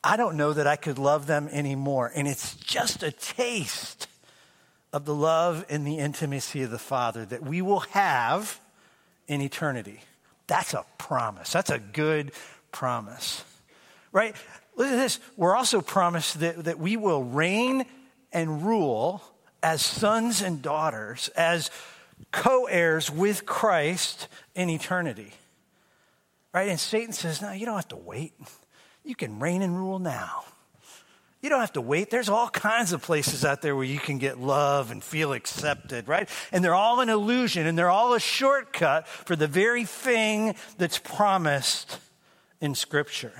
I 0.02 0.16
don't 0.16 0.36
know 0.36 0.52
that 0.52 0.66
I 0.66 0.76
could 0.76 0.98
love 0.98 1.26
them 1.26 1.48
anymore. 1.50 2.12
And 2.14 2.28
it's 2.28 2.56
just 2.56 3.02
a 3.02 3.10
taste 3.10 4.06
of 4.92 5.06
the 5.06 5.14
love 5.14 5.64
and 5.70 5.86
the 5.86 5.98
intimacy 5.98 6.62
of 6.62 6.70
the 6.70 6.78
Father 6.78 7.24
that 7.24 7.42
we 7.42 7.62
will 7.62 7.80
have 7.80 8.60
in 9.26 9.40
eternity. 9.40 10.00
That's 10.46 10.74
a 10.74 10.84
promise. 10.98 11.52
That's 11.52 11.70
a 11.70 11.78
good 11.78 12.32
promise. 12.70 13.42
Right? 14.12 14.36
Look 14.76 14.88
at 14.88 14.96
this. 14.96 15.20
We're 15.36 15.56
also 15.56 15.80
promised 15.80 16.40
that, 16.40 16.64
that 16.64 16.78
we 16.78 16.96
will 16.96 17.24
reign 17.24 17.86
and 18.32 18.64
rule 18.64 19.22
as 19.62 19.80
sons 19.80 20.42
and 20.42 20.60
daughters, 20.60 21.28
as 21.28 21.70
co 22.34 22.66
heirs 22.66 23.10
with 23.10 23.46
Christ 23.46 24.28
in 24.54 24.68
eternity. 24.68 25.32
Right? 26.52 26.68
And 26.68 26.78
Satan 26.78 27.12
says, 27.12 27.40
No, 27.40 27.52
you 27.52 27.64
don't 27.64 27.76
have 27.76 27.88
to 27.88 27.96
wait. 27.96 28.32
You 29.04 29.14
can 29.14 29.38
reign 29.38 29.62
and 29.62 29.76
rule 29.76 29.98
now. 29.98 30.44
You 31.40 31.50
don't 31.50 31.60
have 31.60 31.74
to 31.74 31.80
wait. 31.80 32.10
There's 32.10 32.30
all 32.30 32.48
kinds 32.48 32.92
of 32.92 33.02
places 33.02 33.44
out 33.44 33.60
there 33.60 33.76
where 33.76 33.84
you 33.84 33.98
can 33.98 34.16
get 34.18 34.40
love 34.40 34.90
and 34.90 35.04
feel 35.04 35.34
accepted, 35.34 36.08
right? 36.08 36.28
And 36.52 36.64
they're 36.64 36.74
all 36.74 37.00
an 37.00 37.10
illusion 37.10 37.66
and 37.66 37.76
they're 37.76 37.90
all 37.90 38.14
a 38.14 38.20
shortcut 38.20 39.06
for 39.06 39.36
the 39.36 39.46
very 39.46 39.84
thing 39.84 40.54
that's 40.78 40.98
promised 40.98 41.98
in 42.62 42.74
Scripture. 42.74 43.34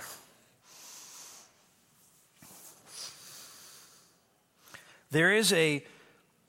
There 5.11 5.33
is 5.33 5.53
a 5.55 5.83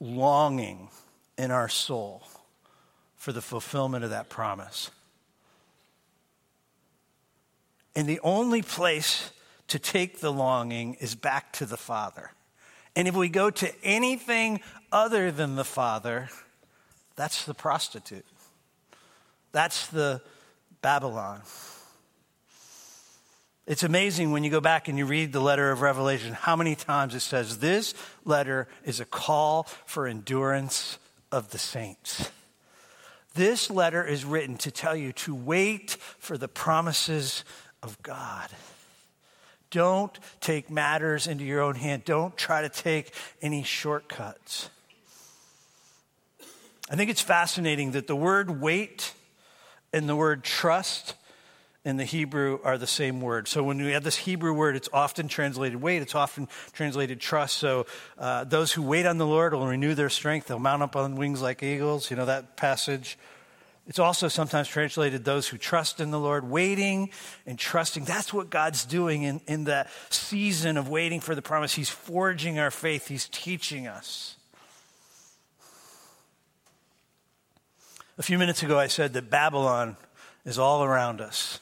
longing 0.01 0.89
in 1.37 1.51
our 1.51 1.69
soul 1.69 2.27
for 3.25 3.31
the 3.31 3.41
fulfillment 3.41 4.03
of 4.03 4.11
that 4.11 4.29
promise. 4.29 4.91
And 7.95 8.07
the 8.07 8.19
only 8.19 8.61
place 8.61 9.31
to 9.69 9.79
take 9.79 10.19
the 10.19 10.31
longing 10.31 10.93
is 10.99 11.15
back 11.15 11.51
to 11.53 11.65
the 11.65 11.75
Father. 11.75 12.29
And 12.95 13.07
if 13.07 13.15
we 13.15 13.29
go 13.29 13.49
to 13.49 13.71
anything 13.83 14.59
other 14.91 15.31
than 15.31 15.55
the 15.55 15.63
Father, 15.63 16.29
that's 17.15 17.45
the 17.45 17.55
prostitute. 17.55 18.27
That's 19.51 19.87
the 19.87 20.21
Babylon. 20.83 21.41
It's 23.65 23.81
amazing 23.81 24.33
when 24.33 24.43
you 24.43 24.51
go 24.51 24.61
back 24.61 24.87
and 24.87 24.99
you 24.99 25.07
read 25.07 25.33
the 25.33 25.41
letter 25.41 25.71
of 25.71 25.81
Revelation 25.81 26.33
how 26.33 26.55
many 26.55 26.75
times 26.75 27.15
it 27.15 27.21
says 27.21 27.57
this 27.57 27.95
letter 28.23 28.67
is 28.83 28.99
a 28.99 29.05
call 29.05 29.63
for 29.87 30.05
endurance 30.05 30.99
of 31.31 31.49
the 31.49 31.57
saints. 31.57 32.29
This 33.35 33.69
letter 33.69 34.01
is 34.03 34.23
written 34.23 34.55
to 34.59 34.71
tell 34.71 34.95
you 34.95 35.11
to 35.11 35.35
wait 35.35 35.97
for 36.19 36.37
the 36.37 36.47
promises 36.47 37.43
of 37.83 38.01
God. 38.01 38.49
Don't 39.71 40.17
take 40.39 40.69
matters 40.69 41.27
into 41.27 41.43
your 41.43 41.61
own 41.61 41.75
hand. 41.75 42.05
Don't 42.05 42.37
try 42.37 42.61
to 42.61 42.69
take 42.69 43.13
any 43.41 43.61
shortcuts. 43.61 44.69
I 46.89 46.95
think 46.95 47.09
it's 47.09 47.21
fascinating 47.21 47.91
that 47.91 48.07
the 48.07 48.15
word 48.15 48.61
wait 48.61 49.13
and 49.91 50.07
the 50.07 50.15
word 50.15 50.45
trust 50.45 51.15
in 51.85 51.97
the 51.97 52.03
Hebrew 52.03 52.59
are 52.63 52.79
the 52.79 52.87
same 52.87 53.21
word. 53.21 53.47
So 53.47 53.63
when 53.63 53.77
we 53.77 53.91
have 53.91 54.03
this 54.03 54.17
Hebrew 54.17 54.53
word, 54.53 54.75
it's 54.75 54.89
often 54.91 55.27
translated 55.27 55.81
wait, 55.81 56.01
it's 56.01 56.15
often 56.15 56.49
translated 56.73 57.21
trust. 57.21 57.57
So 57.57 57.85
uh, 58.17 58.43
those 58.43 58.71
who 58.73 58.81
wait 58.81 59.05
on 59.05 59.19
the 59.19 59.27
Lord 59.27 59.53
will 59.53 59.67
renew 59.67 59.93
their 59.93 60.09
strength. 60.09 60.47
They'll 60.47 60.59
mount 60.59 60.81
up 60.81 60.95
on 60.95 61.15
wings 61.15 61.43
like 61.43 61.61
eagles. 61.61 62.09
You 62.09 62.17
know 62.17 62.25
that 62.25 62.57
passage. 62.57 63.19
It's 63.87 63.99
also 63.99 64.27
sometimes 64.27 64.67
translated 64.67 65.25
those 65.25 65.47
who 65.47 65.59
trust 65.59 65.99
in 65.99 66.09
the 66.09 66.19
Lord, 66.19 66.49
waiting 66.49 67.11
and 67.45 67.57
trusting. 67.57 68.03
That's 68.03 68.33
what 68.33 68.49
God's 68.49 68.83
doing 68.83 69.21
in, 69.21 69.41
in 69.45 69.65
that 69.65 69.91
season 70.09 70.77
of 70.77 70.89
waiting 70.89 71.19
for 71.19 71.35
the 71.35 71.43
promise. 71.43 71.75
He's 71.75 71.91
forging 71.91 72.57
our 72.57 72.71
faith, 72.71 73.07
He's 73.07 73.29
teaching 73.29 73.85
us. 73.85 74.37
A 78.17 78.23
few 78.23 78.39
minutes 78.39 78.63
ago, 78.63 78.79
I 78.79 78.87
said 78.87 79.13
that 79.13 79.29
Babylon 79.29 79.97
is 80.45 80.57
all 80.57 80.83
around 80.83 81.21
us 81.21 81.59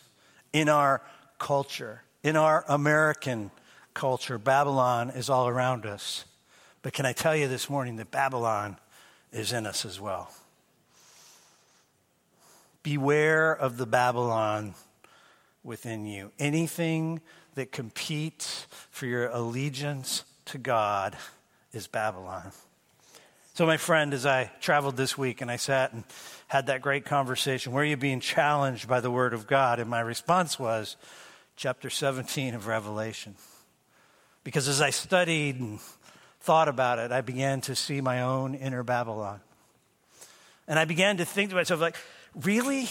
in 0.53 0.69
our 0.69 1.01
culture, 1.39 2.03
in 2.23 2.37
our 2.37 2.63
American 2.67 3.51
culture. 3.93 4.37
Babylon 4.37 5.09
is 5.09 5.29
all 5.29 5.47
around 5.47 5.85
us. 5.85 6.25
But 6.83 6.93
can 6.93 7.05
I 7.05 7.13
tell 7.13 7.35
you 7.35 7.47
this 7.47 7.69
morning 7.69 7.97
that 7.97 8.11
Babylon 8.11 8.77
is 9.31 9.51
in 9.51 9.65
us 9.65 9.83
as 9.85 9.99
well? 9.99 10.31
Beware 12.83 13.53
of 13.53 13.77
the 13.77 13.85
Babylon 13.85 14.75
within 15.63 16.05
you. 16.05 16.31
Anything 16.39 17.21
that 17.55 17.71
competes 17.71 18.67
for 18.91 19.05
your 19.05 19.27
allegiance 19.27 20.23
to 20.45 20.57
God 20.57 21.15
is 21.71 21.87
Babylon. 21.87 22.51
So, 23.53 23.65
my 23.65 23.77
friend, 23.77 24.13
as 24.13 24.25
I 24.25 24.51
traveled 24.61 24.97
this 24.97 25.17
week 25.17 25.41
and 25.41 25.49
I 25.49 25.57
sat 25.57 25.93
and 25.93 26.03
had 26.53 26.67
that 26.67 26.83
great 26.83 27.03
conversation, 27.03 27.73
where 27.73 27.81
are 27.81 27.87
you 27.87 27.97
being 27.97 28.19
challenged 28.19 28.87
by 28.87 28.99
the 28.99 29.09
Word 29.09 29.33
of 29.33 29.47
God? 29.47 29.79
And 29.79 29.89
my 29.89 30.01
response 30.01 30.59
was 30.59 30.97
chapter 31.55 31.89
17 31.89 32.53
of 32.53 32.67
Revelation. 32.67 33.33
Because 34.43 34.67
as 34.67 34.79
I 34.79 34.91
studied 34.91 35.59
and 35.59 35.79
thought 36.41 36.67
about 36.67 36.99
it, 36.99 37.11
I 37.11 37.21
began 37.21 37.61
to 37.61 37.75
see 37.75 38.01
my 38.01 38.21
own 38.21 38.53
inner 38.53 38.83
Babylon. 38.83 39.39
And 40.67 40.77
I 40.77 40.85
began 40.85 41.17
to 41.17 41.25
think 41.25 41.49
to 41.49 41.55
myself, 41.55 41.81
like, 41.81 41.97
really? 42.35 42.87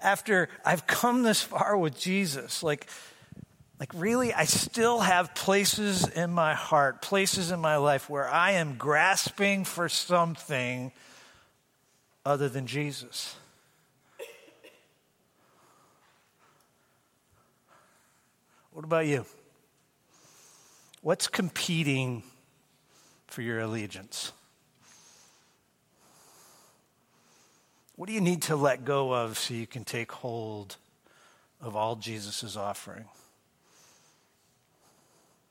After 0.00 0.48
I've 0.64 0.88
come 0.88 1.22
this 1.22 1.40
far 1.40 1.78
with 1.78 1.96
Jesus, 1.96 2.64
like, 2.64 2.88
like, 3.78 3.92
really, 3.94 4.34
I 4.34 4.44
still 4.44 4.98
have 4.98 5.36
places 5.36 6.08
in 6.08 6.32
my 6.32 6.54
heart, 6.54 7.00
places 7.00 7.52
in 7.52 7.60
my 7.60 7.76
life 7.76 8.10
where 8.10 8.28
I 8.28 8.52
am 8.54 8.74
grasping 8.74 9.64
for 9.64 9.88
something 9.88 10.90
other 12.24 12.48
than 12.48 12.66
Jesus. 12.66 13.36
What 18.72 18.84
about 18.84 19.06
you? 19.06 19.26
What's 21.02 21.26
competing 21.26 22.22
for 23.26 23.42
your 23.42 23.60
allegiance? 23.60 24.32
What 27.96 28.06
do 28.06 28.12
you 28.12 28.20
need 28.20 28.42
to 28.42 28.54
let 28.54 28.84
go 28.84 29.12
of 29.12 29.36
so 29.36 29.54
you 29.54 29.66
can 29.66 29.84
take 29.84 30.12
hold 30.12 30.76
of 31.60 31.74
all 31.74 31.96
Jesus 31.96 32.44
is 32.44 32.56
offering? 32.56 33.06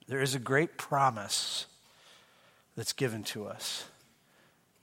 There 0.07 0.21
is 0.21 0.33
a 0.33 0.39
great 0.39 0.77
promise 0.77 1.65
that's 2.77 2.93
given 2.93 3.23
to 3.23 3.47
us 3.47 3.83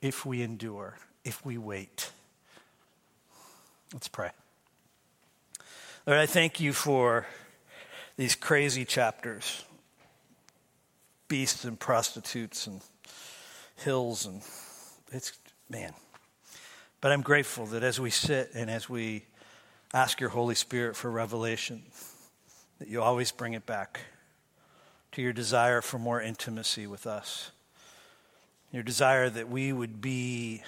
if 0.02 0.26
we 0.26 0.42
endure, 0.42 0.98
if 1.24 1.44
we 1.44 1.58
wait. 1.58 2.10
Let's 3.92 4.08
pray. 4.08 4.30
Lord, 6.06 6.20
I 6.20 6.26
thank 6.26 6.60
you 6.60 6.72
for 6.72 7.26
these 8.16 8.34
crazy 8.34 8.84
chapters 8.84 9.64
beasts 11.26 11.64
and 11.64 11.80
prostitutes 11.80 12.66
and 12.66 12.82
hills 13.76 14.26
and 14.26 14.42
it's 15.10 15.32
man 15.70 15.92
but 17.00 17.10
i'm 17.10 17.22
grateful 17.22 17.64
that 17.64 17.82
as 17.82 17.98
we 17.98 18.10
sit 18.10 18.50
and 18.54 18.70
as 18.70 18.90
we 18.90 19.24
ask 19.94 20.20
your 20.20 20.28
holy 20.28 20.54
spirit 20.54 20.94
for 20.94 21.10
revelation 21.10 21.82
that 22.78 22.88
you 22.88 23.00
always 23.00 23.32
bring 23.32 23.54
it 23.54 23.66
back 23.66 24.00
to 25.14 25.22
your 25.22 25.32
desire 25.32 25.80
for 25.80 25.98
more 25.98 26.20
intimacy 26.20 26.86
with 26.88 27.06
us. 27.06 27.52
Your 28.72 28.82
desire 28.82 29.30
that 29.30 29.48
we 29.48 29.72
would 29.72 30.00
be 30.00 30.62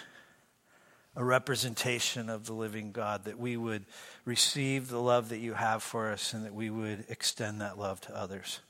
a 1.16 1.24
representation 1.24 2.28
of 2.28 2.44
the 2.44 2.52
living 2.52 2.92
God, 2.92 3.24
that 3.24 3.38
we 3.38 3.56
would 3.56 3.86
receive 4.26 4.88
the 4.88 5.00
love 5.00 5.30
that 5.30 5.38
you 5.38 5.54
have 5.54 5.82
for 5.82 6.12
us, 6.12 6.34
and 6.34 6.44
that 6.44 6.54
we 6.54 6.68
would 6.68 7.06
extend 7.08 7.60
that 7.62 7.78
love 7.78 8.00
to 8.02 8.14
others. 8.14 8.60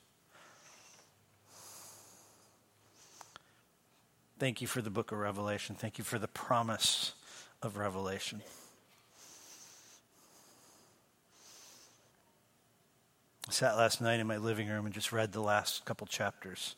Thank 4.38 4.60
you 4.60 4.66
for 4.66 4.80
the 4.80 4.90
book 4.90 5.12
of 5.12 5.18
Revelation. 5.18 5.74
Thank 5.74 5.98
you 5.98 6.04
for 6.04 6.18
the 6.18 6.28
promise 6.28 7.14
of 7.62 7.78
Revelation. 7.78 8.42
I 13.48 13.52
sat 13.52 13.76
last 13.76 14.00
night 14.00 14.20
in 14.20 14.26
my 14.26 14.36
living 14.36 14.68
room 14.68 14.86
and 14.86 14.94
just 14.94 15.10
read 15.10 15.32
the 15.32 15.40
last 15.40 15.84
couple 15.84 16.06
chapters. 16.06 16.76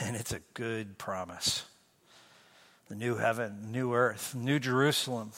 And 0.00 0.14
it's 0.14 0.32
a 0.32 0.40
good 0.54 0.96
promise. 0.96 1.64
The 2.88 2.94
new 2.94 3.16
heaven, 3.16 3.72
new 3.72 3.94
earth, 3.94 4.34
new 4.34 4.58
Jerusalem. 4.58 5.32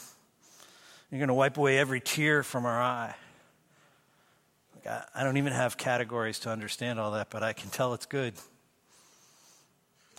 You're 1.11 1.19
going 1.19 1.29
to 1.29 1.35
wipe 1.35 1.57
away 1.57 1.79
every 1.79 2.01
tear 2.01 2.43
from 2.43 2.67
our 2.67 2.81
eye. 2.81 3.15
I 5.15 5.25
don't 5.25 5.37
even 5.37 5.53
have 5.53 5.77
categories 5.77 6.41
to 6.41 6.51
understand 6.51 7.01
all 7.01 7.13
that, 7.13 7.31
but 7.31 7.43
I 7.43 7.53
can 7.53 7.71
tell 7.71 7.95
it's 7.95 8.07
good. 8.07 8.35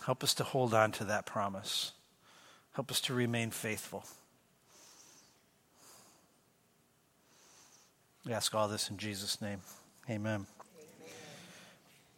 Help 0.04 0.22
us 0.24 0.34
to 0.34 0.44
hold 0.44 0.74
on 0.74 0.92
to 0.92 1.04
that 1.04 1.26
promise. 1.26 1.92
Help 2.72 2.90
us 2.90 3.00
to 3.02 3.14
remain 3.14 3.50
faithful. 3.50 4.04
We 8.24 8.32
ask 8.32 8.54
all 8.54 8.68
this 8.68 8.90
in 8.90 8.98
Jesus' 8.98 9.40
name. 9.40 9.60
Amen. 10.08 10.46
Amen. 10.46 10.46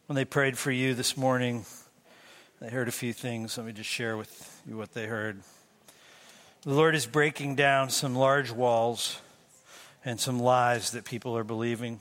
When 0.06 0.16
they 0.16 0.24
prayed 0.24 0.58
for 0.58 0.72
you 0.72 0.94
this 0.94 1.16
morning, 1.16 1.64
they 2.60 2.68
heard 2.68 2.88
a 2.88 2.92
few 2.92 3.14
things. 3.14 3.56
Let 3.56 3.66
me 3.66 3.72
just 3.72 3.88
share 3.88 4.18
with 4.18 4.60
you 4.68 4.76
what 4.76 4.92
they 4.92 5.06
heard. 5.06 5.40
The 6.60 6.74
Lord 6.74 6.94
is 6.94 7.06
breaking 7.06 7.54
down 7.54 7.88
some 7.88 8.14
large 8.14 8.50
walls 8.50 9.18
and 10.04 10.20
some 10.20 10.38
lies 10.38 10.90
that 10.90 11.06
people 11.06 11.34
are 11.38 11.44
believing. 11.44 12.00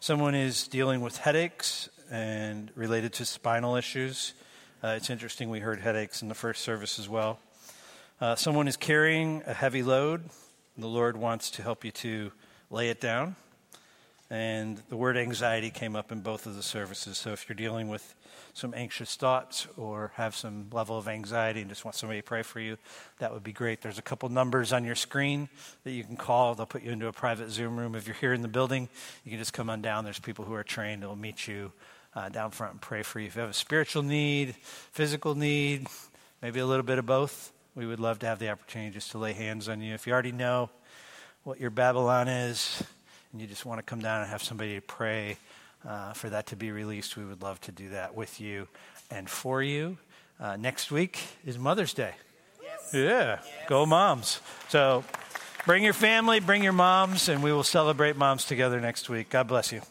Someone 0.00 0.34
is 0.34 0.66
dealing 0.66 1.02
with 1.02 1.18
headaches 1.18 1.90
and 2.10 2.70
related 2.74 3.12
to 3.14 3.26
spinal 3.26 3.76
issues. 3.76 4.32
Uh, 4.82 4.94
it's 4.96 5.10
interesting, 5.10 5.50
we 5.50 5.60
heard 5.60 5.78
headaches 5.78 6.22
in 6.22 6.28
the 6.28 6.34
first 6.34 6.62
service 6.62 6.98
as 6.98 7.06
well. 7.06 7.38
Uh, 8.18 8.34
someone 8.34 8.68
is 8.68 8.78
carrying 8.78 9.42
a 9.46 9.52
heavy 9.52 9.82
load. 9.82 10.24
The 10.78 10.86
Lord 10.86 11.18
wants 11.18 11.50
to 11.50 11.62
help 11.62 11.84
you 11.84 11.90
to 11.90 12.32
lay 12.70 12.88
it 12.88 12.98
down. 12.98 13.36
And 14.32 14.80
the 14.88 14.96
word 14.96 15.18
anxiety 15.18 15.68
came 15.68 15.94
up 15.94 16.10
in 16.10 16.22
both 16.22 16.46
of 16.46 16.56
the 16.56 16.62
services. 16.62 17.18
So 17.18 17.32
if 17.32 17.46
you're 17.46 17.54
dealing 17.54 17.90
with 17.90 18.14
some 18.54 18.72
anxious 18.74 19.14
thoughts 19.14 19.66
or 19.76 20.12
have 20.14 20.34
some 20.34 20.68
level 20.72 20.96
of 20.96 21.06
anxiety 21.06 21.60
and 21.60 21.68
just 21.68 21.84
want 21.84 21.96
somebody 21.96 22.20
to 22.20 22.24
pray 22.24 22.40
for 22.40 22.58
you, 22.58 22.78
that 23.18 23.34
would 23.34 23.42
be 23.42 23.52
great. 23.52 23.82
There's 23.82 23.98
a 23.98 24.02
couple 24.02 24.30
numbers 24.30 24.72
on 24.72 24.84
your 24.84 24.94
screen 24.94 25.50
that 25.84 25.90
you 25.90 26.02
can 26.02 26.16
call. 26.16 26.54
They'll 26.54 26.64
put 26.64 26.82
you 26.82 26.92
into 26.92 27.08
a 27.08 27.12
private 27.12 27.50
Zoom 27.50 27.78
room. 27.78 27.94
If 27.94 28.06
you're 28.06 28.16
here 28.16 28.32
in 28.32 28.40
the 28.40 28.48
building, 28.48 28.88
you 29.22 29.30
can 29.30 29.38
just 29.38 29.52
come 29.52 29.68
on 29.68 29.82
down. 29.82 30.04
There's 30.04 30.18
people 30.18 30.46
who 30.46 30.54
are 30.54 30.64
trained. 30.64 31.02
They'll 31.02 31.14
meet 31.14 31.46
you 31.46 31.70
uh, 32.14 32.30
down 32.30 32.52
front 32.52 32.72
and 32.72 32.80
pray 32.80 33.02
for 33.02 33.20
you. 33.20 33.26
If 33.26 33.36
you 33.36 33.42
have 33.42 33.50
a 33.50 33.52
spiritual 33.52 34.02
need, 34.02 34.54
physical 34.92 35.34
need, 35.34 35.88
maybe 36.40 36.58
a 36.58 36.66
little 36.66 36.84
bit 36.84 36.98
of 36.98 37.04
both, 37.04 37.52
we 37.74 37.84
would 37.84 38.00
love 38.00 38.20
to 38.20 38.26
have 38.28 38.38
the 38.38 38.48
opportunity 38.48 38.92
just 38.92 39.10
to 39.10 39.18
lay 39.18 39.34
hands 39.34 39.68
on 39.68 39.82
you. 39.82 39.92
If 39.92 40.06
you 40.06 40.14
already 40.14 40.32
know 40.32 40.70
what 41.44 41.60
your 41.60 41.68
Babylon 41.68 42.28
is, 42.28 42.82
and 43.32 43.40
you 43.40 43.46
just 43.46 43.64
want 43.64 43.78
to 43.78 43.82
come 43.82 44.00
down 44.00 44.20
and 44.20 44.30
have 44.30 44.42
somebody 44.42 44.74
to 44.74 44.80
pray 44.80 45.38
uh, 45.86 46.12
for 46.12 46.30
that 46.30 46.46
to 46.46 46.56
be 46.56 46.70
released, 46.70 47.16
we 47.16 47.24
would 47.24 47.42
love 47.42 47.60
to 47.62 47.72
do 47.72 47.88
that 47.90 48.14
with 48.14 48.40
you 48.40 48.68
and 49.10 49.28
for 49.28 49.62
you. 49.62 49.98
Uh, 50.38 50.56
next 50.56 50.90
week 50.90 51.18
is 51.44 51.58
Mother's 51.58 51.94
Day. 51.94 52.14
Yes. 52.62 52.90
Yeah, 52.92 53.00
yes. 53.00 53.48
go 53.68 53.86
moms. 53.86 54.40
So 54.68 55.04
bring 55.66 55.82
your 55.82 55.92
family, 55.92 56.40
bring 56.40 56.62
your 56.62 56.72
moms, 56.72 57.28
and 57.28 57.42
we 57.42 57.52
will 57.52 57.64
celebrate 57.64 58.16
moms 58.16 58.44
together 58.44 58.80
next 58.80 59.08
week. 59.08 59.30
God 59.30 59.48
bless 59.48 59.72
you. 59.72 59.82